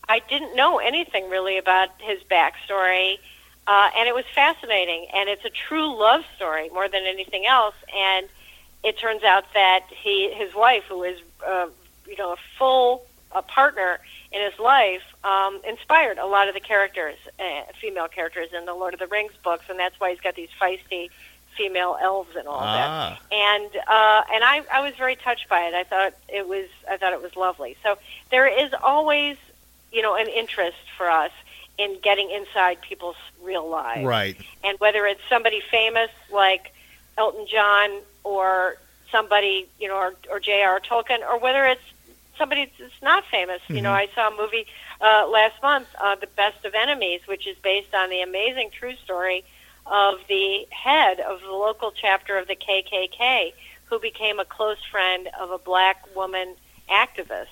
[0.10, 3.20] I didn't know anything really about his backstory,
[3.68, 5.08] uh, and it was fascinating.
[5.14, 7.76] And it's a true love story more than anything else.
[7.98, 8.28] And
[8.84, 11.68] it turns out that he, his wife, who is, uh,
[12.08, 14.00] you know, a full uh, partner
[14.32, 17.44] in his life, um, inspired a lot of the characters, uh,
[17.80, 20.50] female characters in the Lord of the Rings books, and that's why he's got these
[20.60, 21.10] feisty
[21.56, 23.20] female elves and all Ah.
[23.22, 23.36] that.
[23.36, 25.74] And uh, and I, I was very touched by it.
[25.76, 27.78] I thought it was I thought it was lovely.
[27.84, 27.98] So
[28.32, 29.38] there is always,
[29.92, 31.32] you know, an interest for us
[31.78, 34.36] in getting inside people's real lives Right.
[34.64, 36.74] and whether it's somebody famous like
[37.18, 38.78] Elton John or
[39.12, 40.80] somebody, you know, or, or J.R.
[40.80, 41.82] Tolkien, or whether it's
[42.38, 43.62] somebody that's not famous.
[43.70, 44.66] You know, I saw a movie
[45.02, 48.96] uh, last month, uh, The Best of Enemies, which is based on the amazing true
[49.04, 49.44] story
[49.86, 53.54] of the head of the local chapter of the KKK,
[53.86, 56.56] who became a close friend of a black woman
[56.90, 57.48] activist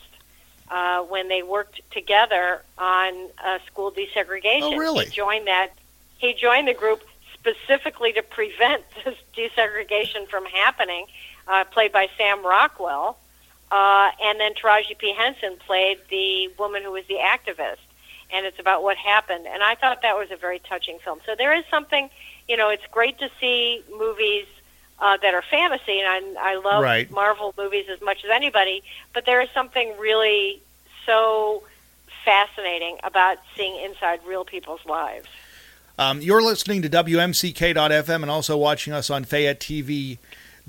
[0.70, 4.62] uh, when they worked together on uh, school desegregation.
[4.62, 5.06] Oh, really?
[5.06, 5.72] He joined that.
[6.18, 7.04] He joined the group
[7.34, 11.06] specifically to prevent this desegregation from happening.
[11.48, 13.18] Uh, played by Sam Rockwell,
[13.72, 17.78] uh, and then Taraji P Henson played the woman who was the activist,
[18.32, 19.48] and it's about what happened.
[19.48, 21.20] And I thought that was a very touching film.
[21.26, 22.10] So there is something,
[22.48, 24.46] you know, it's great to see movies
[25.00, 27.10] uh, that are fantasy, and I, I love Right.
[27.10, 28.84] Marvel movies as much as anybody.
[29.14, 30.62] But there is something really
[31.06, 31.64] so
[32.24, 35.28] fascinating about seeing inside real people's lives.
[35.98, 39.24] Um, you're listening to WMCK.FM and also watching us on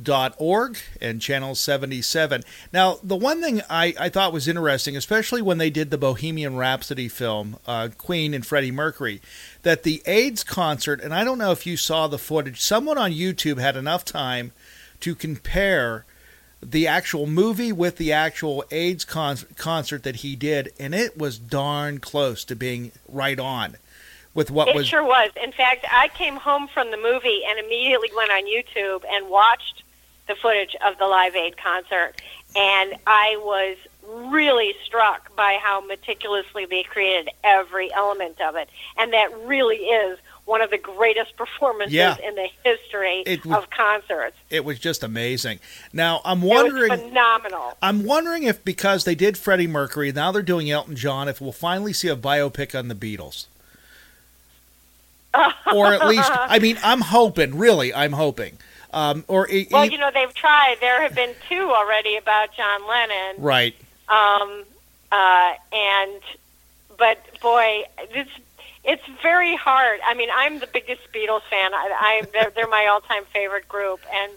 [0.02, 2.42] FayetteTV.org and channel 77.
[2.72, 6.56] Now, the one thing I, I thought was interesting, especially when they did the Bohemian
[6.56, 9.20] Rhapsody film, uh, Queen and Freddie Mercury,
[9.62, 13.12] that the AIDS concert, and I don't know if you saw the footage, someone on
[13.12, 14.52] YouTube had enough time
[15.00, 16.04] to compare
[16.64, 21.38] the actual movie with the actual AIDS con- concert that he did, and it was
[21.38, 23.76] darn close to being right on
[24.34, 25.30] with what it was sure was.
[25.42, 29.81] In fact, I came home from the movie and immediately went on YouTube and watched
[30.28, 32.12] the footage of the Live Aid concert,
[32.56, 38.68] and I was really struck by how meticulously they created every element of it,
[38.98, 42.16] and that really is one of the greatest performances Yeah.
[42.22, 44.36] in the history of concerts.
[44.50, 45.60] it was just amazing.
[45.92, 47.76] Now I'm It was wondering, phenomenal.
[47.80, 51.52] I'm wondering if because they did Freddie Mercury, now they're doing Elton John, if we'll
[51.52, 53.46] finally see a biopic on the Beatles,
[55.74, 58.58] or at least, I mean, I'm hoping, really, I'm hoping,
[58.92, 60.76] um, or e- Well, you know, they've tried.
[60.80, 63.36] There have been two already about John Lennon.
[63.42, 63.74] right,
[64.08, 64.64] Um,
[65.10, 66.20] uh, and
[66.98, 68.30] but boy, it's
[68.84, 70.00] it's very hard.
[70.04, 71.72] I mean, I'm the biggest Beatles fan.
[71.74, 71.90] I,
[72.22, 74.32] I they're, they're my all-time favorite group, and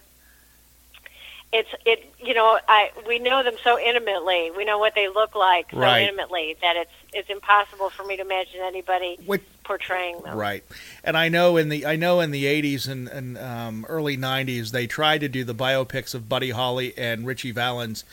[1.58, 2.12] it's it.
[2.20, 4.52] You know, I we know them so intimately.
[4.56, 6.02] We know what they look like so Right.
[6.02, 10.38] intimately that it's it's impossible for me to imagine anybody What- portraying them.
[10.38, 10.64] right.
[11.04, 14.72] And I know in the I know in the 80s and, and um, early 90s
[14.72, 18.04] they tried to do the biopics of Buddy Holly and Ritchie Valens,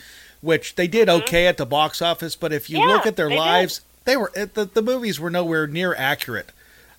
[0.40, 2.36] which they did okay at the box office.
[2.36, 2.88] But if you Mm-hmm.
[2.88, 3.40] Yeah, look at their they did.
[3.40, 6.50] lives, they were the, the movies were nowhere near accurate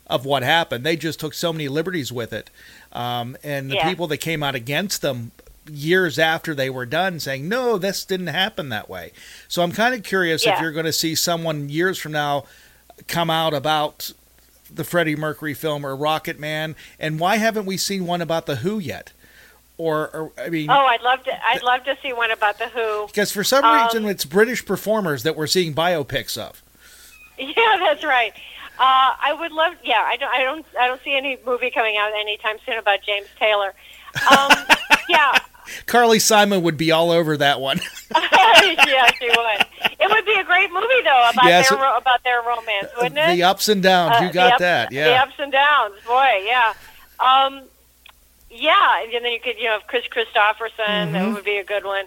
[0.07, 0.83] of what happened.
[0.85, 2.49] They just took so many liberties with it,
[2.91, 3.89] um, and the Yeah.
[3.89, 5.31] people that came out against them
[5.71, 9.11] years after they were done saying no this didn't happen that way
[9.47, 12.43] so i'm kind of curious if you're going to see someone years from now
[13.07, 14.11] come out about
[14.73, 18.57] the Freddie Mercury film or Rocket Man, and why haven't we seen one about the
[18.57, 19.13] Who yet?
[19.77, 21.47] Or, or I mean, Oh, I'd love to.
[21.47, 23.07] I'd love to see one about the Who.
[23.07, 26.63] because for some um, reason it's British performers that we're seeing biopics of.
[27.37, 28.31] Yeah, that's right.
[28.79, 29.73] Uh, I would love.
[29.83, 30.33] Yeah, I don't.
[30.33, 30.65] I don't.
[30.79, 33.73] I don't see any movie coming out anytime soon about James Taylor.
[34.31, 34.51] Um,
[35.09, 35.37] yeah,
[35.85, 37.79] Carly Simon would be all over that one.
[38.15, 39.65] yeah, she would.
[39.99, 43.17] It would be a great movie though about Yes, their it- about their romance, wouldn't
[43.17, 43.35] it?
[43.35, 45.05] the ups and downs, Uh, you got ups- that, Yeah.
[45.09, 46.73] The ups and downs, boy, yeah.
[47.19, 47.61] Um,
[48.49, 50.69] yeah, and then you could, you know, Kris Kristofferson.
[50.85, 51.13] Mm-hmm.
[51.13, 52.05] That would be a good one.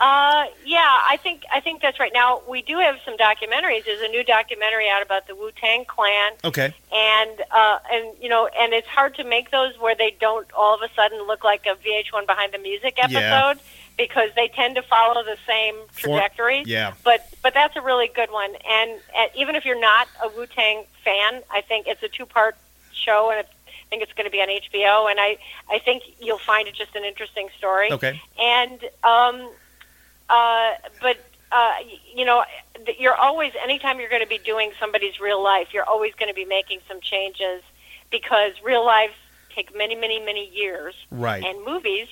[0.00, 0.78] Uh, yeah,
[1.08, 2.10] I think I think that's right.
[2.14, 3.84] Now we do have some documentaries.
[3.84, 8.28] There's a new documentary out about the Wu Tang Clan, Okay, and uh, and you
[8.30, 11.44] know, and it's hard to make those where they don't all of a sudden look
[11.44, 13.54] like a VH1 Behind the Music episode Yeah.
[13.98, 16.62] because they tend to follow the same trajectory.
[16.66, 16.94] yeah.
[17.04, 20.46] But but that's a really good one, and, and even if you're not a Wu
[20.46, 22.56] Tang fan, I think it's a two part
[22.92, 23.44] show, and I
[23.90, 25.36] think it's going to be on HBO, and I
[25.70, 27.92] I think you'll find it just an interesting story.
[27.92, 29.50] okay, And um,
[30.30, 31.16] uh, but
[31.52, 31.74] uh,
[32.14, 32.44] you know,
[32.98, 36.34] you're always anytime you're going to be doing somebody's real life, you're always going to
[36.34, 37.62] be making some changes
[38.10, 39.14] because real lives
[39.54, 42.06] take many, many, many years, right, and movies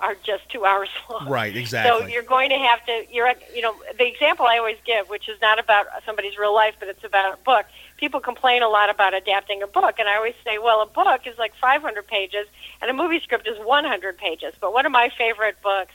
[0.00, 1.28] are just two hours long.
[1.28, 2.02] right, exactly.
[2.02, 3.04] So you're going to have to.
[3.10, 6.54] You're, at- you know, the example I always give, which is not about somebody's real
[6.54, 7.66] life, but it's about a book.
[7.96, 11.22] People complain a lot about adapting a book, and I always say, well, a book
[11.26, 12.46] is like 500 pages,
[12.82, 14.54] and a movie script is 100 pages.
[14.60, 15.94] But one of my favorite books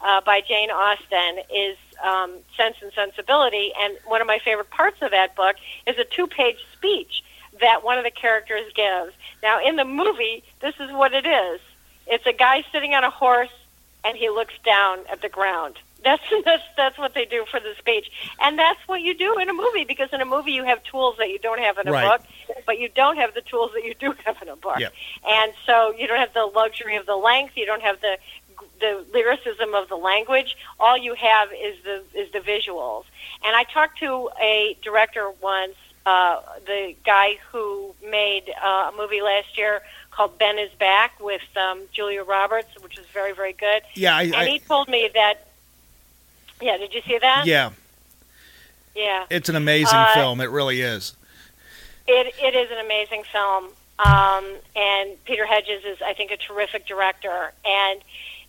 [0.00, 5.02] uh, by Jane Austen is um, Sense and Sensibility, and one of my favorite parts
[5.02, 7.22] of that book is a two-page speech
[7.60, 9.12] that one of the characters gives.
[9.42, 11.60] Now, in the movie, this is what it is.
[12.06, 13.50] It's a guy sitting on a horse,
[14.04, 15.76] and he looks down at the ground.
[16.04, 18.08] That's that's that's what they do for the speech,
[18.40, 21.16] and that's what you do in a movie because in a movie you have tools
[21.18, 22.20] that you don't have in a Right.
[22.20, 22.26] book,
[22.66, 24.78] but you don't have the tools that you do have in a book.
[24.78, 24.92] Yep.
[25.28, 28.16] And so you don't have the luxury of the length, you don't have the
[28.80, 30.56] the lyricism of the language.
[30.78, 33.04] All you have is the is the visuals.
[33.44, 39.20] And I talked to a director once, uh, the guy who made uh, a movie
[39.22, 43.82] last year called Ben is Back with um, Julia Roberts, which was very very good.
[43.94, 45.46] yeah, I, And I, he told me that.
[46.60, 47.46] Yeah, did you see that?
[47.46, 47.70] yeah,
[48.96, 49.26] Yeah.
[49.30, 50.40] it's an amazing Uh, film.
[50.40, 51.14] It really is.
[52.08, 53.68] It it is an amazing film,
[54.00, 54.44] um,
[54.74, 57.52] and Peter Hedges is, I think, a terrific director.
[57.64, 58.00] And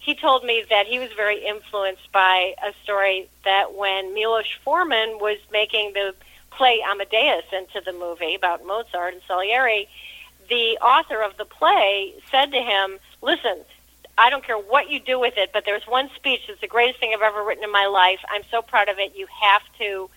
[0.09, 5.19] he told me that he was very influenced by a story that when Milos Forman
[5.19, 6.15] was making the
[6.49, 9.87] play Amadeus into the movie about Mozart and Salieri,
[10.49, 13.63] the author of the play said to him, "Listen."
[14.17, 16.99] I don't care what you do with it, but there's one speech that's the greatest
[16.99, 18.19] thing I've ever written in my life.
[18.29, 19.15] I'm so proud of it.
[19.15, 20.09] You have to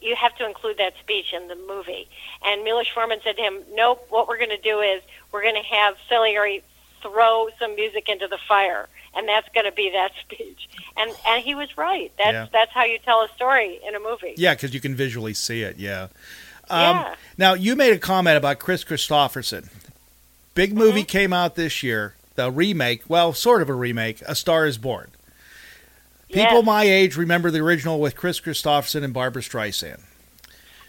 [0.00, 2.08] you have to include that speech in the movie.
[2.44, 4.06] And Milos Forman said to him, "Nope.
[4.08, 6.64] What we're going to do is we're going to have Salieri
[7.02, 11.42] throw some music into the fire, and that's going to be that speech." And and
[11.42, 12.12] he was right.
[12.18, 12.46] That's Yeah.
[12.52, 14.34] that's how you tell a story in a movie.
[14.36, 15.78] Yeah, because you can visually see it.
[15.78, 16.08] Yeah.
[16.70, 17.14] Um, Yeah.
[17.38, 19.68] Now you made a comment about Kris Kristofferson.
[20.54, 22.14] Big movie came out this year.
[22.34, 24.22] The remake, well, sort of a remake.
[24.26, 25.10] A Star Is Born.
[26.28, 26.64] People Yes.
[26.64, 30.00] my age remember the original with Kris Kristofferson and Barbra Streisand.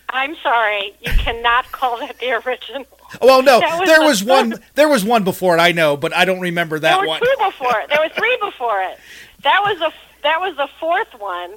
[0.10, 2.86] I'm sorry, you cannot call that the original.
[3.22, 4.56] Well, no, was there the was one.
[4.76, 5.60] There was one before it.
[5.60, 7.06] I know, but I don't remember that one.
[7.06, 7.20] there were one.
[7.22, 7.90] two before it.
[7.90, 8.98] There were three before it.
[9.44, 9.92] That was the
[10.24, 11.54] that was the fourth one,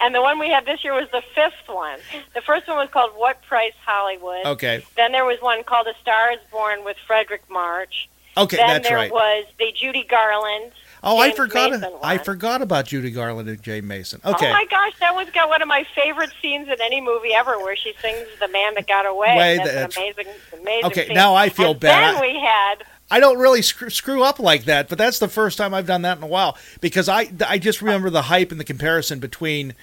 [0.00, 1.98] and the one we had this year was the fifth one.
[2.34, 4.44] The first one was called What Price Hollywood.
[4.44, 4.84] Okay.
[4.96, 8.08] Then there was one called A Star Is Born with Fredric March.
[8.36, 10.72] Okay, then that's there was the Judy Garland.
[11.04, 11.72] Oh, I forgot.
[11.72, 14.20] Mason I forgot about Judy Garland and James Mason.
[14.24, 14.48] Okay.
[14.48, 17.58] Oh my gosh, that one's got one of my favorite scenes in any movie ever,
[17.58, 20.84] where she sings "The Man That Got Away." Way, that's, that's- an amazing, amazing.
[20.86, 21.14] Okay, scene.
[21.14, 22.14] now I feel and bad.
[22.14, 25.58] Then we had I don't really screw, screw up like that, but that's the first
[25.58, 28.60] time I've done that in a while because I I just remember the hype and
[28.60, 29.74] the comparison between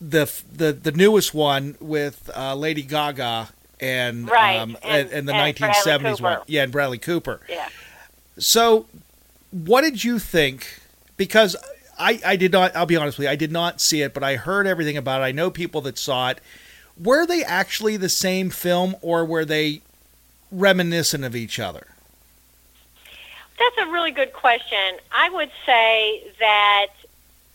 [0.00, 3.48] the the the newest one with uh, Lady Gaga
[3.80, 6.44] and Right, um, and- and, the and 1970s Bradley one, Cooper.
[6.48, 7.40] yeah, and Bradley Cooper.
[7.48, 7.68] yeah.
[8.38, 8.86] So,
[9.50, 10.80] what did you think?
[11.16, 11.56] Because
[11.98, 12.74] I, I did not.
[12.74, 13.30] I'll be honest with you.
[13.30, 15.24] I did not see it, but I heard everything about it.
[15.24, 16.40] I know people that saw it.
[16.98, 19.82] Were they actually the same film, or were they
[20.50, 21.86] reminiscent of each other?
[23.58, 24.96] That's a really good question.
[25.12, 26.88] I would say that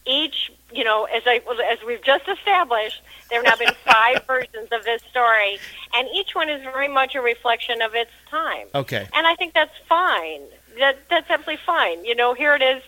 [0.06, 1.42] each, you know, as I
[1.72, 5.58] as we've just established, there have now been five versions of this story,
[5.96, 8.68] and each one is very much a reflection of its time.
[8.76, 9.08] Okay.
[9.14, 10.42] And I think that's fine.
[10.80, 12.04] That that's simply fine.
[12.06, 12.82] You know, here it is.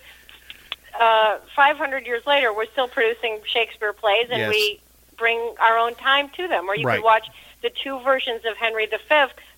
[0.99, 4.49] Uh, 500 years later, we're still producing Shakespeare plays, and Yes.
[4.49, 4.79] we
[5.15, 6.67] bring our own time to them.
[6.69, 6.95] Or you Right.
[6.95, 7.27] can watch
[7.61, 8.97] the two versions of Henry V,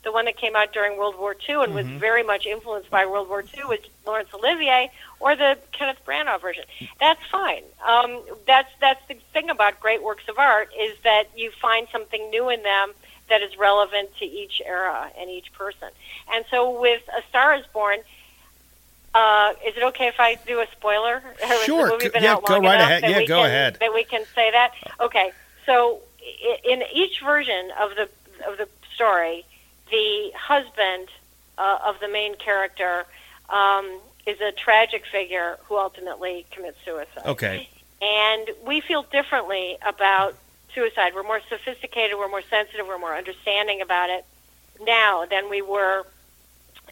[0.03, 3.05] the one that came out during World War II and was very much influenced by
[3.05, 6.63] World War II with Laurence Olivier, or the Kenneth Branagh version.
[6.99, 7.63] That's fine.
[7.85, 12.29] Um, that's that's the thing about great works of art is that you find something
[12.29, 12.93] new in them
[13.29, 15.89] that is relevant to each era and each person.
[16.33, 17.99] And so with A Star Is Born.
[19.13, 21.21] Uh, is it okay if I do a spoiler?
[21.65, 21.87] Sure.
[21.87, 23.03] The movie been yeah, out go right ahead.
[23.03, 23.77] Yeah, go can- ahead.
[23.79, 24.73] That we can say that.
[24.99, 25.31] Okay.
[25.65, 25.99] So
[26.63, 28.09] in each version of the
[28.47, 29.45] of the story,
[29.91, 31.09] the husband
[31.57, 33.05] uh, of the main character
[33.49, 37.25] um, is a tragic figure who ultimately commits suicide.
[37.25, 37.69] Okay.
[38.01, 40.35] And we feel differently about
[40.73, 41.13] suicide.
[41.13, 44.25] We're more sophisticated, we're more sensitive, we're more understanding about it
[44.81, 46.05] now than we were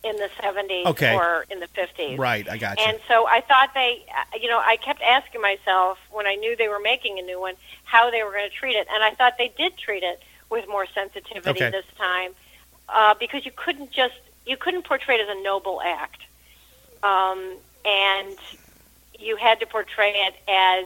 [0.07, 1.13] in the 70s Okay.
[1.15, 2.17] or in the 50s.
[2.17, 2.47] Right.
[2.49, 2.85] I got you.
[2.87, 6.55] And so I thought they, uh, you know, I kept asking myself when I knew
[6.55, 9.11] they were making a new one how they were going to treat it, and I
[9.11, 11.69] thought they did treat it with more sensitivity Okay.
[11.69, 12.31] this time
[12.89, 16.21] uh, because you couldn't just you couldn't portray it as a noble act,
[17.03, 18.37] um, and
[19.19, 20.85] you had to portray it as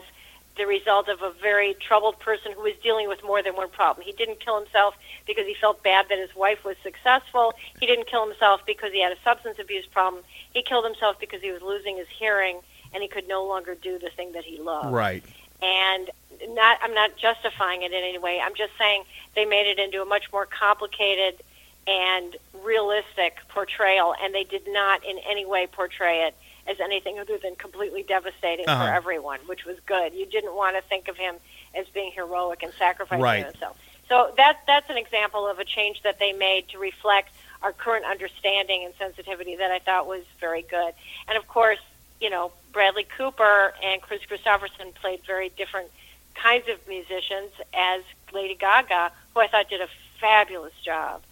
[0.56, 4.04] the result of a very troubled person who was dealing with more than one problem.
[4.04, 4.94] He didn't kill himself
[5.26, 7.54] because he felt bad that his wife was successful.
[7.80, 10.22] He didn't kill himself because he had a substance abuse problem.
[10.52, 12.60] He killed himself because he was losing his hearing
[12.92, 14.92] and he could no longer do the thing that he loved.
[14.92, 15.24] right.
[15.62, 16.10] And
[16.48, 18.40] not I'm not justifying it in any way.
[18.40, 21.40] I'm just saying they made it into a much more complicated
[21.86, 26.34] and realistic portrayal and they did not in any way portray it
[26.66, 28.86] as anything other than completely devastating Uh-huh.
[28.86, 30.14] for everyone, which was good.
[30.14, 31.36] You didn't want to think of him
[31.74, 33.44] as being heroic and sacrificing Right.
[33.44, 33.78] himself.
[34.08, 37.30] So that that's an example of a change that they made to reflect
[37.62, 40.92] our current understanding and sensitivity that I thought was very good.
[41.28, 41.78] And of course,
[42.20, 45.90] you know, Bradley Cooper and Kris Kristofferson played very different
[46.34, 48.02] kinds of musicians as
[48.32, 49.88] Lady Gaga, who I thought did a
[50.20, 51.22] fabulous job,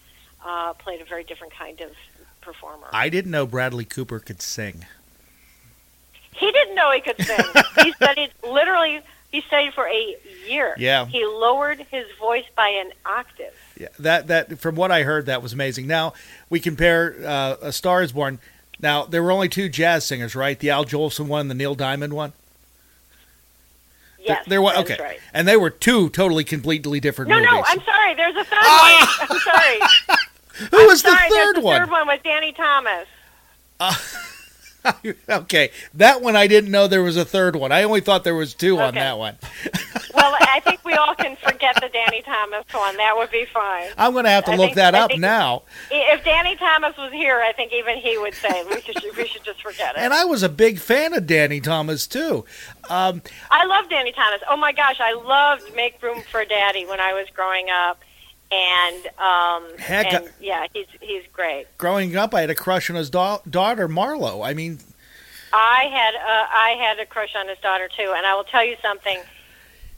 [0.44, 1.92] uh, played a very different kind of
[2.40, 2.88] performer.
[2.92, 4.86] I didn't know Bradley Cooper could sing.
[6.32, 7.44] He didn't know he could sing.
[7.84, 9.00] he studied literally.
[9.32, 10.16] He studied for a
[10.48, 10.74] year.
[10.76, 11.06] Yeah.
[11.06, 13.52] He lowered his voice by an octave.
[13.78, 15.86] Yeah, that that from what I heard, that was amazing.
[15.86, 16.14] Now
[16.48, 18.38] we compare uh, A Star Is Born.
[18.80, 20.58] Now there were only two jazz singers, right?
[20.58, 22.32] The Al Jolson one and the Neil Diamond one.
[24.22, 25.18] Yes, there, was okay, right.
[25.32, 27.50] and they were two totally, completely different No, movies.
[27.52, 28.14] no, I'm sorry.
[28.14, 29.16] There's a third Ah!
[29.18, 29.28] one.
[29.30, 29.80] I'm sorry.
[30.72, 31.74] Who was sorry, the there's one?
[31.74, 33.06] the third one with Danny Thomas.
[35.28, 37.72] okay, that one I didn't know there was a third one.
[37.72, 39.36] I only thought there was two on that one.
[39.42, 42.96] Well, well, I think we all can forget the Danny Thomas one.
[42.96, 43.90] That would be fine.
[43.98, 45.62] I'm going to have to I look think- that I up now.
[45.90, 49.44] If Danny Thomas was here, I think even he would say we should we should
[49.44, 49.98] just forget it.
[50.00, 52.44] And I was a big fan of Danny Thomas too.
[52.88, 54.40] Um, I love Danny Thomas.
[54.48, 58.00] Oh my gosh, I loved Make Room for Daddy when I was growing up,
[58.52, 61.66] and um, Heck, and yeah, he's he's great.
[61.78, 64.46] growing up, I had a crush on his da- daughter Marlo.
[64.46, 64.78] I mean,
[65.52, 68.64] I had uh, I had a crush on his daughter too, and I will tell
[68.64, 69.20] you something,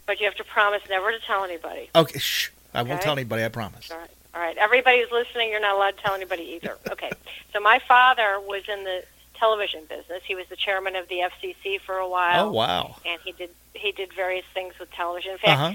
[0.07, 1.89] but you have to promise never to tell anybody.
[1.95, 3.45] okay, shh, I won't tell anybody.
[3.45, 3.91] I promise.
[3.91, 4.57] All right, all right.
[4.59, 6.77] Everybody who's listening, you're not allowed to tell anybody either.
[6.93, 7.11] Okay.
[7.53, 9.03] so my father was in the
[9.35, 10.23] television business.
[10.25, 12.49] He was the chairman of the FCC for a while.
[12.49, 12.97] Oh wow.
[13.07, 15.33] and he did he did various things with television.
[15.33, 15.75] In fact, Uh huh.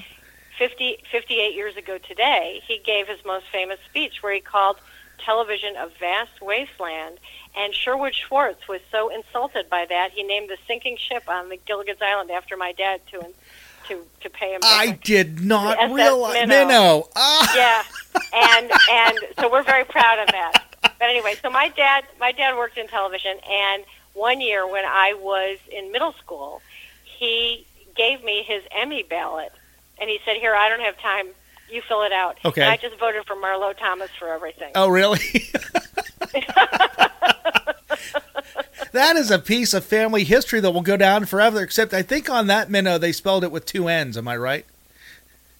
[0.57, 4.77] 50, 58 years ago today, he gave his most famous speech where he called
[5.23, 7.19] television a vast wasteland.
[7.55, 11.57] And Sherwood Schwartz was so insulted by that, he named the sinking ship on the
[11.57, 13.33] Gilligan's Island after my dad to
[13.87, 14.61] to to pay him.
[14.61, 14.71] Back.
[14.71, 16.33] I did not realize.
[16.33, 16.67] Minnow.
[16.67, 17.09] Minnow.
[17.15, 17.53] Ah.
[17.55, 17.83] yeah,
[18.33, 20.63] and and so we're very proud of that.
[20.81, 23.83] But anyway, so my dad my dad worked in television, and
[24.13, 26.61] one year when I was in middle school,
[27.03, 29.51] he gave me his Emmy ballot,
[29.99, 31.27] and he said, "Here, I don't have time.
[31.69, 32.61] You fill it out." Okay.
[32.61, 34.71] And I just voted for Marlo Thomas for everything.
[34.75, 35.19] Oh really?
[38.91, 41.61] that is a piece of family history that will go down forever.
[41.61, 44.17] Except I think on that minnow they spelled it with two N's.
[44.17, 44.65] Am I right?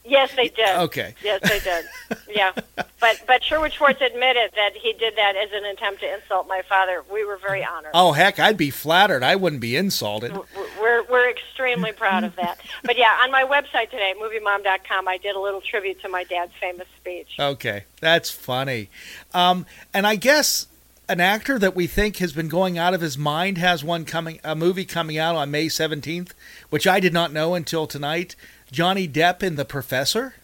[0.07, 0.75] Yes, they did.
[0.77, 1.13] Okay.
[1.23, 1.85] Yes, they did.
[2.29, 2.53] Yeah,
[2.99, 6.61] but but Sherwood Schwartz admitted that he did that as an attempt to insult my
[6.67, 7.03] father.
[7.11, 7.91] We were very honored.
[7.93, 9.23] Oh heck, I'd be flattered.
[9.23, 10.31] I wouldn't be insulted.
[10.79, 12.59] We're we're extremely proud of that.
[12.83, 16.53] But yeah, on my website today, moviemom.com, I did a little tribute to my dad's
[16.59, 17.35] famous speech.
[17.39, 18.89] Okay, that's funny.
[19.33, 20.67] Um, and I guess
[21.09, 24.39] an actor that we think has been going out of his mind has one coming,
[24.43, 26.33] a movie coming out on May seventeenth,
[26.69, 28.35] which I did not know until tonight.
[28.71, 30.35] Johnny Depp in The Professor.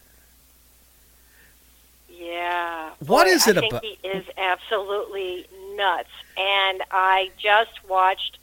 [2.10, 2.92] Yeah.
[3.00, 5.46] What Boy, is it I think about- He is absolutely
[5.76, 6.10] nuts.
[6.38, 8.38] And I just watched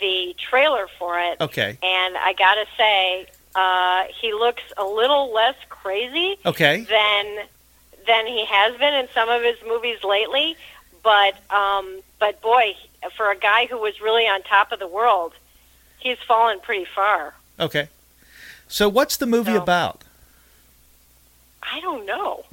[0.00, 1.40] the trailer for it.
[1.40, 1.78] Okay.
[1.82, 6.80] And I got to say, uh, he looks a little less crazy Okay.
[6.82, 7.46] than
[8.06, 10.56] than he has been in some of his movies lately.
[11.02, 12.76] But um, but boy,
[13.16, 15.32] for a guy who was really on top of the world,
[15.98, 17.34] he's fallen pretty far.
[17.58, 17.88] Okay.
[18.68, 20.02] So what's the movie So- about?
[21.62, 22.44] I don't know.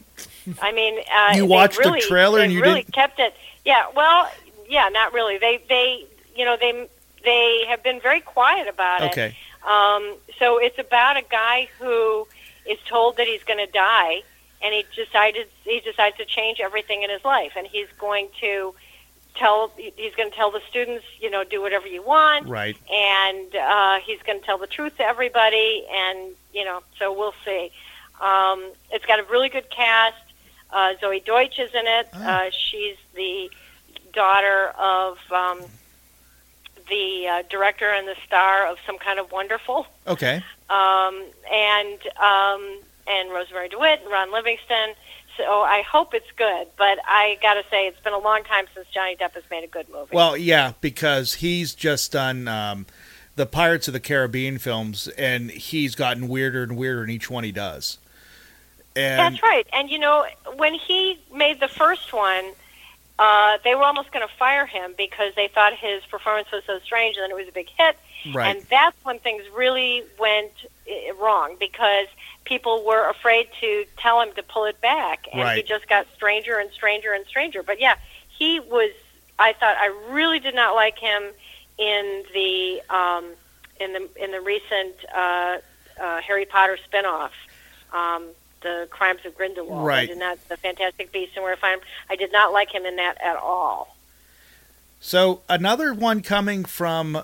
[0.62, 3.36] I mean, uh, You watched the trailer and you really didn't- kept it.
[3.66, 4.32] Yeah, well,
[4.68, 5.38] yeah, not really.
[5.38, 6.06] They they
[6.36, 6.88] you know they
[7.24, 9.12] they have been very quiet about it.
[9.12, 9.36] Okay.
[9.68, 12.28] Um, so it's about a guy who
[12.66, 14.24] is told that he's going to die,
[14.64, 18.74] and he decided he decides to change everything in his life, and he's going to
[19.36, 22.78] tell he's going to tell the students, you know, do whatever you want, Right.
[22.92, 27.34] and uh, he's going to tell the truth to everybody, and you know, so we'll
[27.46, 27.72] see.
[28.22, 30.16] Um, it's got a really good cast.
[30.72, 32.08] Uh, Zoey Deutch is in it.
[32.14, 33.50] Uh, she's the
[34.14, 35.62] daughter of um,
[36.90, 40.44] the uh, director and the star of Some Kind of Wonderful, Okay.
[40.70, 44.94] um, and um, and Rosemarie DeWitt and Ron Livingston.
[45.38, 48.66] So I hope it's good, but I got to say it's been a long time
[48.74, 50.16] since Johnny Depp has made a good movie.
[50.16, 52.86] Well, yeah, because he's just done um,
[53.36, 57.44] the Pirates of the Caribbean films, and he's gotten weirder and weirder in each one
[57.44, 57.98] he does.
[58.96, 59.66] And That's right.
[59.72, 60.26] And you know,
[60.56, 62.52] when he made the first one,
[63.18, 66.80] uh, they were almost going to fire him because they thought his performance was so
[66.80, 67.96] strange, and then it was a big hit.
[68.34, 68.56] Right.
[68.56, 70.52] And that's when things really went
[71.20, 72.08] wrong because
[72.46, 76.58] people were afraid to tell him to pull it back, and he just got stranger
[76.58, 77.64] and stranger and stranger.
[77.64, 77.96] But yeah,
[78.30, 78.92] he was.
[79.40, 81.24] I thought I really did not like him
[81.78, 83.26] in the um,
[83.80, 85.58] in the in the recent uh,
[86.00, 87.32] uh, Harry Potter spinoff.
[87.94, 88.28] Um,
[88.62, 89.82] the Crimes of Grindelwald.
[89.82, 90.08] I Right.
[90.08, 91.88] did not the Fantastic Beasts and Where to Find Them.
[92.12, 93.96] I did not like him in that at all.
[95.00, 97.24] so another one coming from uh,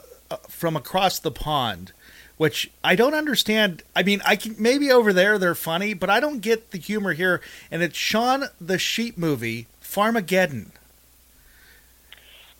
[0.49, 1.91] from across the pond,
[2.37, 3.83] which I don't understand.
[3.95, 7.13] I mean, I can maybe over there they're funny, but I don't get the humor
[7.13, 7.41] here.
[7.71, 10.71] And it's Shaun the Sheep movie, Farmageddon.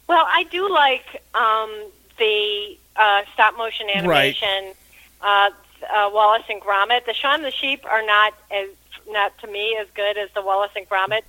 [0.07, 1.71] Well, I do like um,
[2.17, 4.73] the uh, stop motion animation.
[5.21, 5.51] Uh,
[5.83, 7.05] uh, Wallace and Gromit.
[7.05, 8.69] The Shaun the Sheep are not as
[9.09, 11.21] not to me as good as the Wallace and Gromit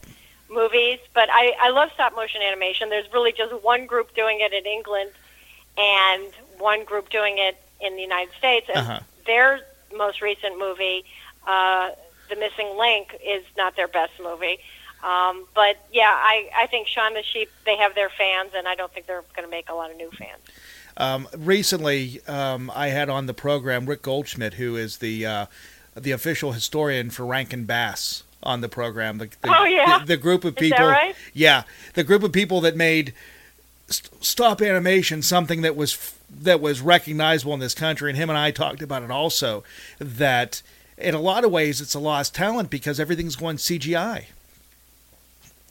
[0.50, 2.88] movies, but I, I love stop motion animation.
[2.88, 5.10] There's really just one group doing it in England
[5.76, 8.66] and one group doing it in the United States.
[8.68, 9.00] And Uh-huh.
[9.26, 9.60] their
[9.96, 11.04] most recent movie,
[11.46, 11.90] uh,
[12.28, 14.58] The Missing Link, is not their best movie.
[15.02, 18.74] Um, but yeah, I, I think Shaun the Sheep, they have their fans, and I
[18.74, 20.40] don't think they're going to make a lot of new fans.
[20.96, 25.46] Um, recently, um, I had on the program Rick Goldschmidt, who is the uh,
[25.96, 29.18] the official historian for Rankin Bass on the program.
[29.18, 30.00] The, the, Oh, yeah?
[30.00, 30.84] the, the group of people.
[30.86, 31.14] right?
[31.32, 31.62] Yeah,
[31.94, 33.14] the group of people that made
[33.88, 38.28] st- stop animation something that was f- that was recognizable in this country, and him
[38.30, 39.64] and I talked about it also.
[39.98, 40.62] That
[40.96, 44.26] in a lot of ways it's a lost talent because everything's going CGI,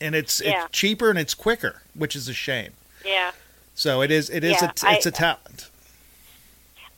[0.02, 0.66] and it's Yeah.
[0.66, 2.74] it's cheaper and it's quicker, which is a shame.
[3.06, 3.32] Yeah.
[3.76, 5.70] So it is it is Yeah, a it's I- a talent.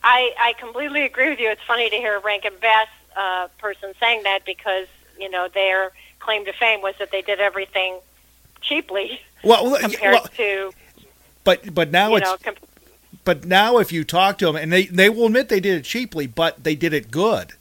[0.02, 1.50] I, I completely agree with you.
[1.50, 4.86] It's funny to hear a Rankin Bass uh, person saying that because
[5.18, 7.98] you know their claim to fame was that they did everything
[8.62, 10.72] cheaply Well, well, compared well, to
[11.44, 12.36] but but now you it's know.
[12.42, 12.54] Com-
[13.24, 15.84] but now if you talk to them and they they will admit they did it
[15.84, 17.52] cheaply, but they did it good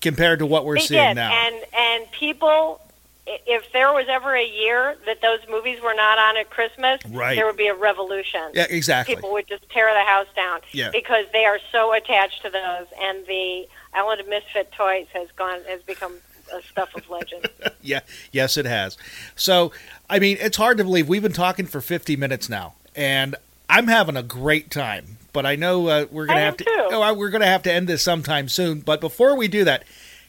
[0.00, 1.32] compared to what we're they seeing did, now.
[1.32, 2.80] and and people.
[3.28, 7.34] If there was ever a year that those movies were not on at Christmas, Right.
[7.34, 8.40] there would be a revolution.
[8.54, 9.16] yeah, exactly.
[9.16, 10.90] People would just tear the house down Yeah.
[10.92, 15.58] because they are so attached to those, and the Island of Misfit Toys has gone
[15.68, 16.14] has become
[16.54, 17.48] a stuff of legend.
[17.82, 18.96] Yeah, yes, it has.
[19.34, 19.72] So,
[20.08, 23.34] I mean, it's hard to believe we've been talking for 50 minutes now, and
[23.68, 25.18] I'm having a great time.
[25.32, 26.64] But I know uh, we're gonna I have to.
[26.64, 26.70] too.
[26.92, 28.80] Oh, we're gonna have to end this sometime soon.
[28.80, 29.84] But before we do that,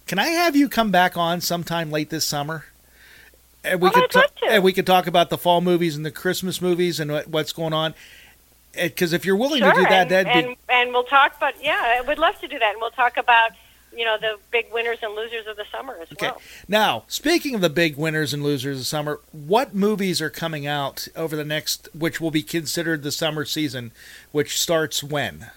[0.05, 2.65] can I have you come back on sometime late this summer?
[3.63, 6.11] And we Oh, could ta- and we could talk about the fall movies and the
[6.11, 7.93] Christmas movies and what, what's going on.
[8.73, 11.39] Because if you're willing sure, to do that, and, that'd and, be and we'll talk
[11.39, 13.51] But yeah, I would love to do that, and we'll talk about
[13.95, 16.27] you know the big winners and losers of the summer as Okay.
[16.27, 16.41] well.
[16.67, 21.07] Now, speaking of the big winners and losers of summer, what movies are coming out
[21.15, 23.91] over the next, which will be considered the summer season,
[24.31, 25.47] which starts when?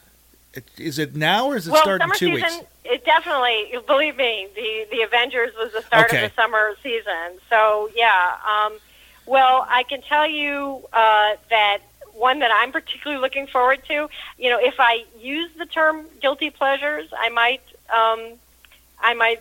[0.77, 2.71] Is it now or is it well, start in summer two season, weeks?
[2.85, 3.77] it definitely.
[3.87, 6.25] Believe me, the the Avengers was the start Okay.
[6.25, 7.39] of the summer season.
[7.49, 8.37] So yeah.
[8.49, 8.79] Um,
[9.27, 11.79] well, I can tell you uh, that
[12.15, 14.09] one that I'm particularly looking forward to.
[14.39, 17.63] You know, if I use the term guilty pleasures, I might
[17.93, 18.39] um,
[19.01, 19.41] I might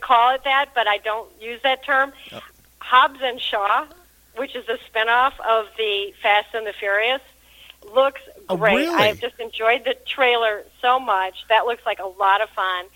[0.00, 2.12] call it that, but I don't use that term.
[2.32, 2.40] Oh.
[2.80, 3.86] Hobbs and Shaw,
[4.36, 7.20] which is a spinoff of the Fast and the Furious,
[7.94, 8.76] looks Oh, great.
[8.76, 8.94] really?
[8.94, 11.44] I've just enjoyed the trailer so much.
[11.48, 12.86] That looks like a lot of fun.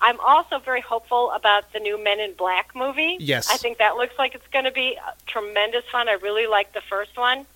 [0.00, 3.16] I'm also very hopeful about the new Men in Black movie.
[3.18, 3.48] Yes.
[3.50, 6.08] I think that looks like it's going to be tremendous fun.
[6.08, 7.46] I really like the first one.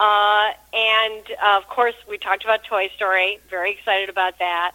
[0.00, 3.38] Uh, and uh, of course, we talked about Toy Story.
[3.50, 4.72] Very excited about that.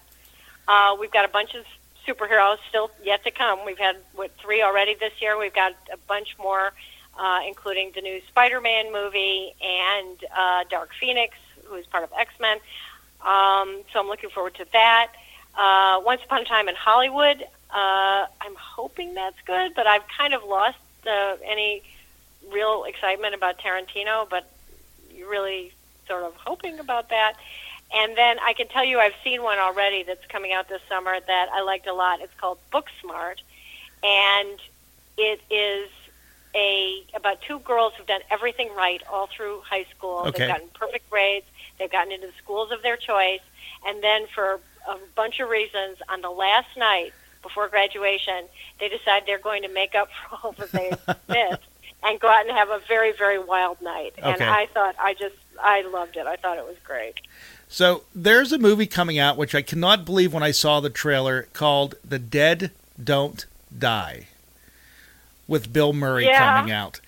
[0.69, 1.65] Uh, we've got a bunch of
[2.07, 3.57] superheroes still yet to come.
[3.65, 5.33] We've had what three already this year.
[5.37, 6.65] We've got a bunch more,
[7.17, 12.57] uh, including the new Spider-Man movie and uh, Dark Phoenix, who is part of X-Men.
[13.21, 15.07] Um, so I'm looking forward to that.
[15.57, 17.43] Uh, Once Upon a Time in Hollywood.
[17.71, 21.83] Uh, I'm hoping that's good, but I've kind of lost uh, any
[22.51, 24.29] real excitement about Tarantino.
[24.29, 24.49] But
[25.29, 25.71] really
[26.07, 27.33] sort of hoping about that.
[27.93, 31.17] And then I can tell you I've seen one already that's coming out this summer
[31.25, 32.21] that I liked a lot.
[32.21, 33.37] It's called Booksmart,
[34.03, 34.59] and
[35.17, 35.89] it is
[36.55, 40.23] a about two girls who've done everything right all through high school.
[40.27, 40.39] Okay.
[40.39, 41.45] They've gotten perfect grades.
[41.77, 43.41] They've gotten into the schools of their choice,
[43.85, 48.45] and then for a bunch of reasons, on the last night before graduation,
[48.79, 50.91] they decide they're going to make up for all that they
[51.27, 51.63] missed
[52.03, 54.13] and go out and have a very, very wild night.
[54.17, 56.25] And I thought I just I loved it.
[56.25, 57.15] I thought it was great.
[57.71, 61.43] So there's a movie coming out which I cannot believe when I saw the trailer
[61.53, 63.45] called The Dead Don't
[63.77, 64.27] Die
[65.47, 66.57] with Bill Murray Yeah.
[66.57, 66.99] coming out.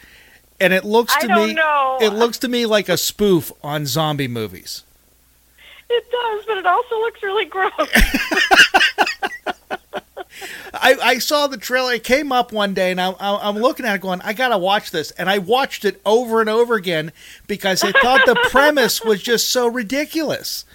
[0.59, 1.97] And it looks to me know.
[1.99, 4.84] it looks to me like a spoof on zombie movies.
[5.89, 7.72] It does, but it also looks really gross.
[10.73, 11.93] I, I saw the trailer.
[11.93, 14.57] It came up one day, and I, I, I'm looking at it, going, "I gotta
[14.57, 17.11] watch this." And I watched it over and over again
[17.47, 20.65] because I thought the premise was just so ridiculous.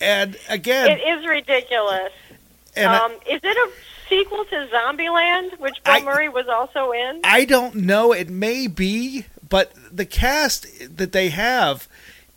[0.00, 2.12] And again, it is ridiculous.
[2.76, 3.70] and I- um, is it a
[4.08, 7.20] sequel to Zombieland, which Bill I- Murray was also in?
[7.24, 8.12] I don't know.
[8.12, 11.88] It may be, but the cast that they have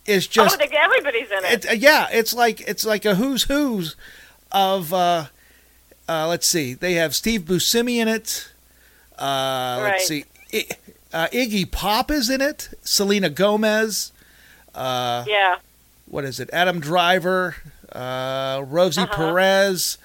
[0.06, 1.52] is just oh, everybody's in it.
[1.52, 3.96] It's, uh, yeah, it's like it's like a who's who's
[4.52, 4.92] of.
[4.92, 5.26] Uh,
[6.08, 8.48] uh, let's see, they have Steve Buscemi in it.
[9.18, 9.92] Uh, Right.
[9.92, 10.66] Let's see, I,
[11.12, 12.68] uh, Iggy Pop is in it.
[12.82, 14.12] Selena Gomez.
[14.74, 15.56] Uh, yeah.
[16.06, 16.50] what is it?
[16.52, 17.56] Adam Driver,
[17.92, 19.14] uh, Rosie Uh-huh.
[19.14, 19.96] Perez,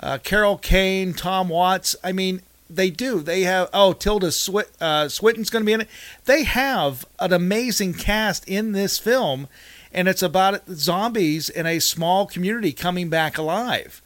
[0.00, 1.94] uh, Carol Kane, Tom Waits.
[2.02, 3.20] I mean, they do.
[3.20, 5.88] They have oh Tilda Swit, uh, Swinton's going to be in it.
[6.24, 9.46] They have an amazing cast in this film,
[9.92, 14.00] and it's about zombies in a small community coming back alive.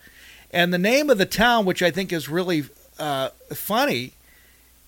[0.57, 2.65] And the name of the town, which I think is really
[2.99, 4.13] uh, funny,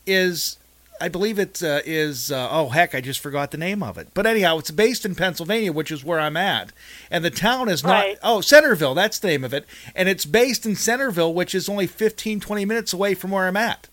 [0.07, 0.57] is
[0.99, 2.33] I believe it uh, is.
[2.33, 4.09] Uh, oh heck, I just forgot the name of it.
[4.14, 6.73] But anyhow, it's based in Pennsylvania, which is where I'm at,
[7.11, 7.91] and the town is not.
[7.91, 8.19] Right.
[8.23, 8.95] Oh, Centerville.
[8.95, 12.64] That's the name of it, and it's based in Centerville, which is only 15, 20
[12.64, 13.89] minutes away from where I'm at.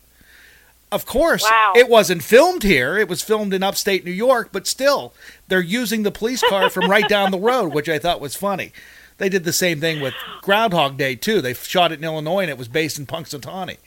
[0.91, 1.73] Of course, Wow.
[1.75, 2.97] it wasn't filmed here.
[2.97, 5.13] It was filmed in upstate New York, but still,
[5.49, 8.71] they're using the police car from right down the road, which I thought was funny.
[9.17, 11.41] They did the same thing with Groundhog Day too.
[11.41, 13.77] They shot it in Illinois, and it was based in Punxsutawney.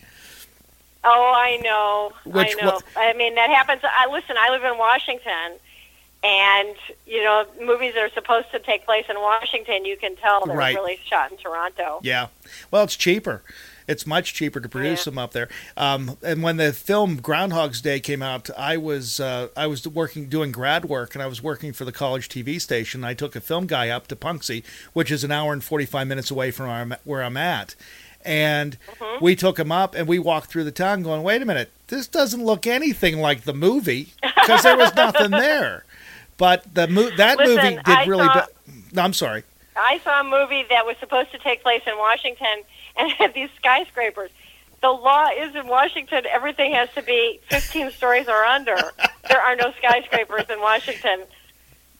[1.05, 2.13] Oh, I know.
[2.25, 2.81] Which I know.
[2.97, 3.83] I mean, that happens.
[3.85, 4.37] I listen.
[4.39, 5.59] I live in Washington,
[6.25, 6.75] and
[7.07, 10.57] you know, movies that are supposed to take place in Washington, you can tell they're
[10.57, 10.75] Right.
[10.75, 12.01] really shot in Toronto.
[12.03, 12.29] Yeah.
[12.71, 13.43] Well, it's cheaper.
[13.89, 15.11] It's much cheaper to produce Yeah.
[15.11, 15.49] them up there.
[15.77, 20.29] Um, and when the film Groundhog's Day came out, I was uh, I was working
[20.29, 23.03] doing grad work, and I was working for the college TV station.
[23.03, 24.63] I took a film guy up to Punxsy,
[24.93, 27.75] which is an hour and forty five minutes away from where I'm, where I'm at,
[28.25, 28.77] and
[29.21, 32.07] we took him up, and we walked through the town, going, "Wait a minute, this
[32.07, 35.85] doesn't look anything like the movie because there was nothing there."
[36.37, 38.27] But the mo- that Listen, movie did I really.
[38.27, 39.45] saw- Be- no, I'm sorry.
[39.77, 42.65] I saw a movie that was supposed to take place in Washington,
[42.99, 44.31] and had these skyscrapers.
[44.81, 48.77] The law is in Washington; everything has to be 15 stories or under.
[49.29, 51.23] There are no skyscrapers in Washington.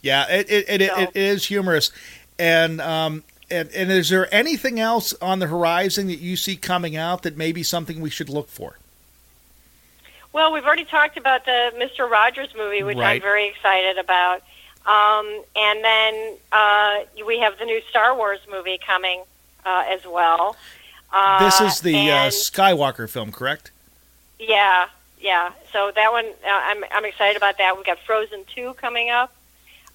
[0.01, 1.91] Yeah, it it, it, it, it is humorous,
[2.39, 6.97] and um and and is there anything else on the horizon that you see coming
[6.97, 8.77] out that may be something we should look for?
[10.33, 12.09] Well, we've already talked about the Mr.
[12.09, 13.17] Rogers movie, which Right.
[13.17, 14.43] I'm very excited about.
[14.87, 19.23] Um, and then uh, we have the new Star Wars movie coming
[19.65, 20.55] uh, as well.
[21.13, 23.71] Uh, this is the uh, Skywalker film, correct?
[24.39, 24.89] Yeah,
[25.21, 25.53] yeah.
[25.73, 27.77] So that one, uh, I'm I'm excited about that.
[27.77, 29.35] We've got Frozen two coming up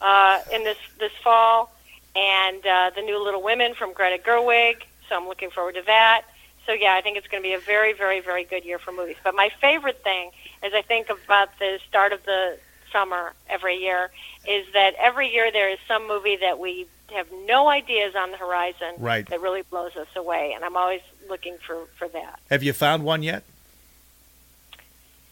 [0.02, 1.72] uh, in this this fall,
[2.16, 4.84] and uh, the new Little Women from Greta Gerwig.
[5.08, 6.24] So I'm looking forward to that.
[6.66, 8.92] So yeah, I think it's going to be a very, very, very good year for
[8.92, 9.18] movies.
[9.24, 10.32] But my favorite thing,
[10.64, 12.58] as I think about the start of the
[12.92, 14.12] summer every year,
[14.48, 18.38] is that every year there is some movie that we have no ideas on the
[18.38, 19.28] horizon Right.
[19.30, 22.40] that really blows us away, and I'm always looking for for that.
[22.50, 23.44] Have you found one yet?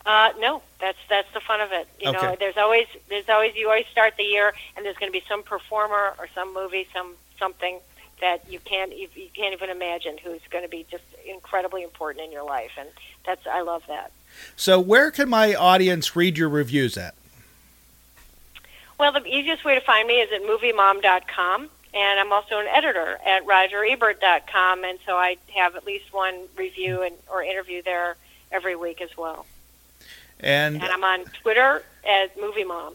[0.06, 1.88] Uh, no, that's that's the fun of it.
[2.00, 2.36] You know, Okay.
[2.40, 5.44] there's always there's always you always start the year and there's going to be some
[5.44, 7.80] performer or some movie, some something
[8.20, 12.26] that you can't you, you can't even imagine who's going to be just incredibly important
[12.26, 12.90] in your life, and
[13.26, 14.12] that's I love that.
[14.56, 17.14] So where can my audience read your reviews at?
[19.02, 23.18] Well, the easiest way to find me is at moviemom.com, and I'm also an editor
[23.26, 28.16] at rogerebert.com, and so I have at least one review and or interview there
[28.52, 29.48] every week as well.
[30.40, 32.94] And And I'm on Twitter as Movie Mom.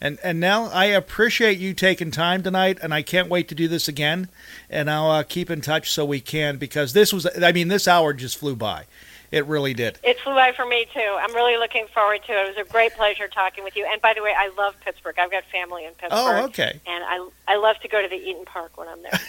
[0.00, 3.68] and and now I appreciate you taking time tonight, and I can't wait to do
[3.68, 4.30] this again.
[4.70, 7.86] And I'll uh, keep in touch so we can because this was I mean this
[7.86, 8.86] hour just flew by,
[9.32, 9.98] it really did.
[10.04, 11.18] It flew by for me too.
[11.20, 12.44] I'm really looking forward to it.
[12.44, 13.88] It was a great pleasure talking with you.
[13.90, 15.18] And by the way, I love Pittsburgh.
[15.18, 16.12] I've got family in oh, Pittsburgh.
[16.12, 16.80] Oh, okay.
[16.86, 19.20] And I I love to go to the Eat'n Park when I'm there.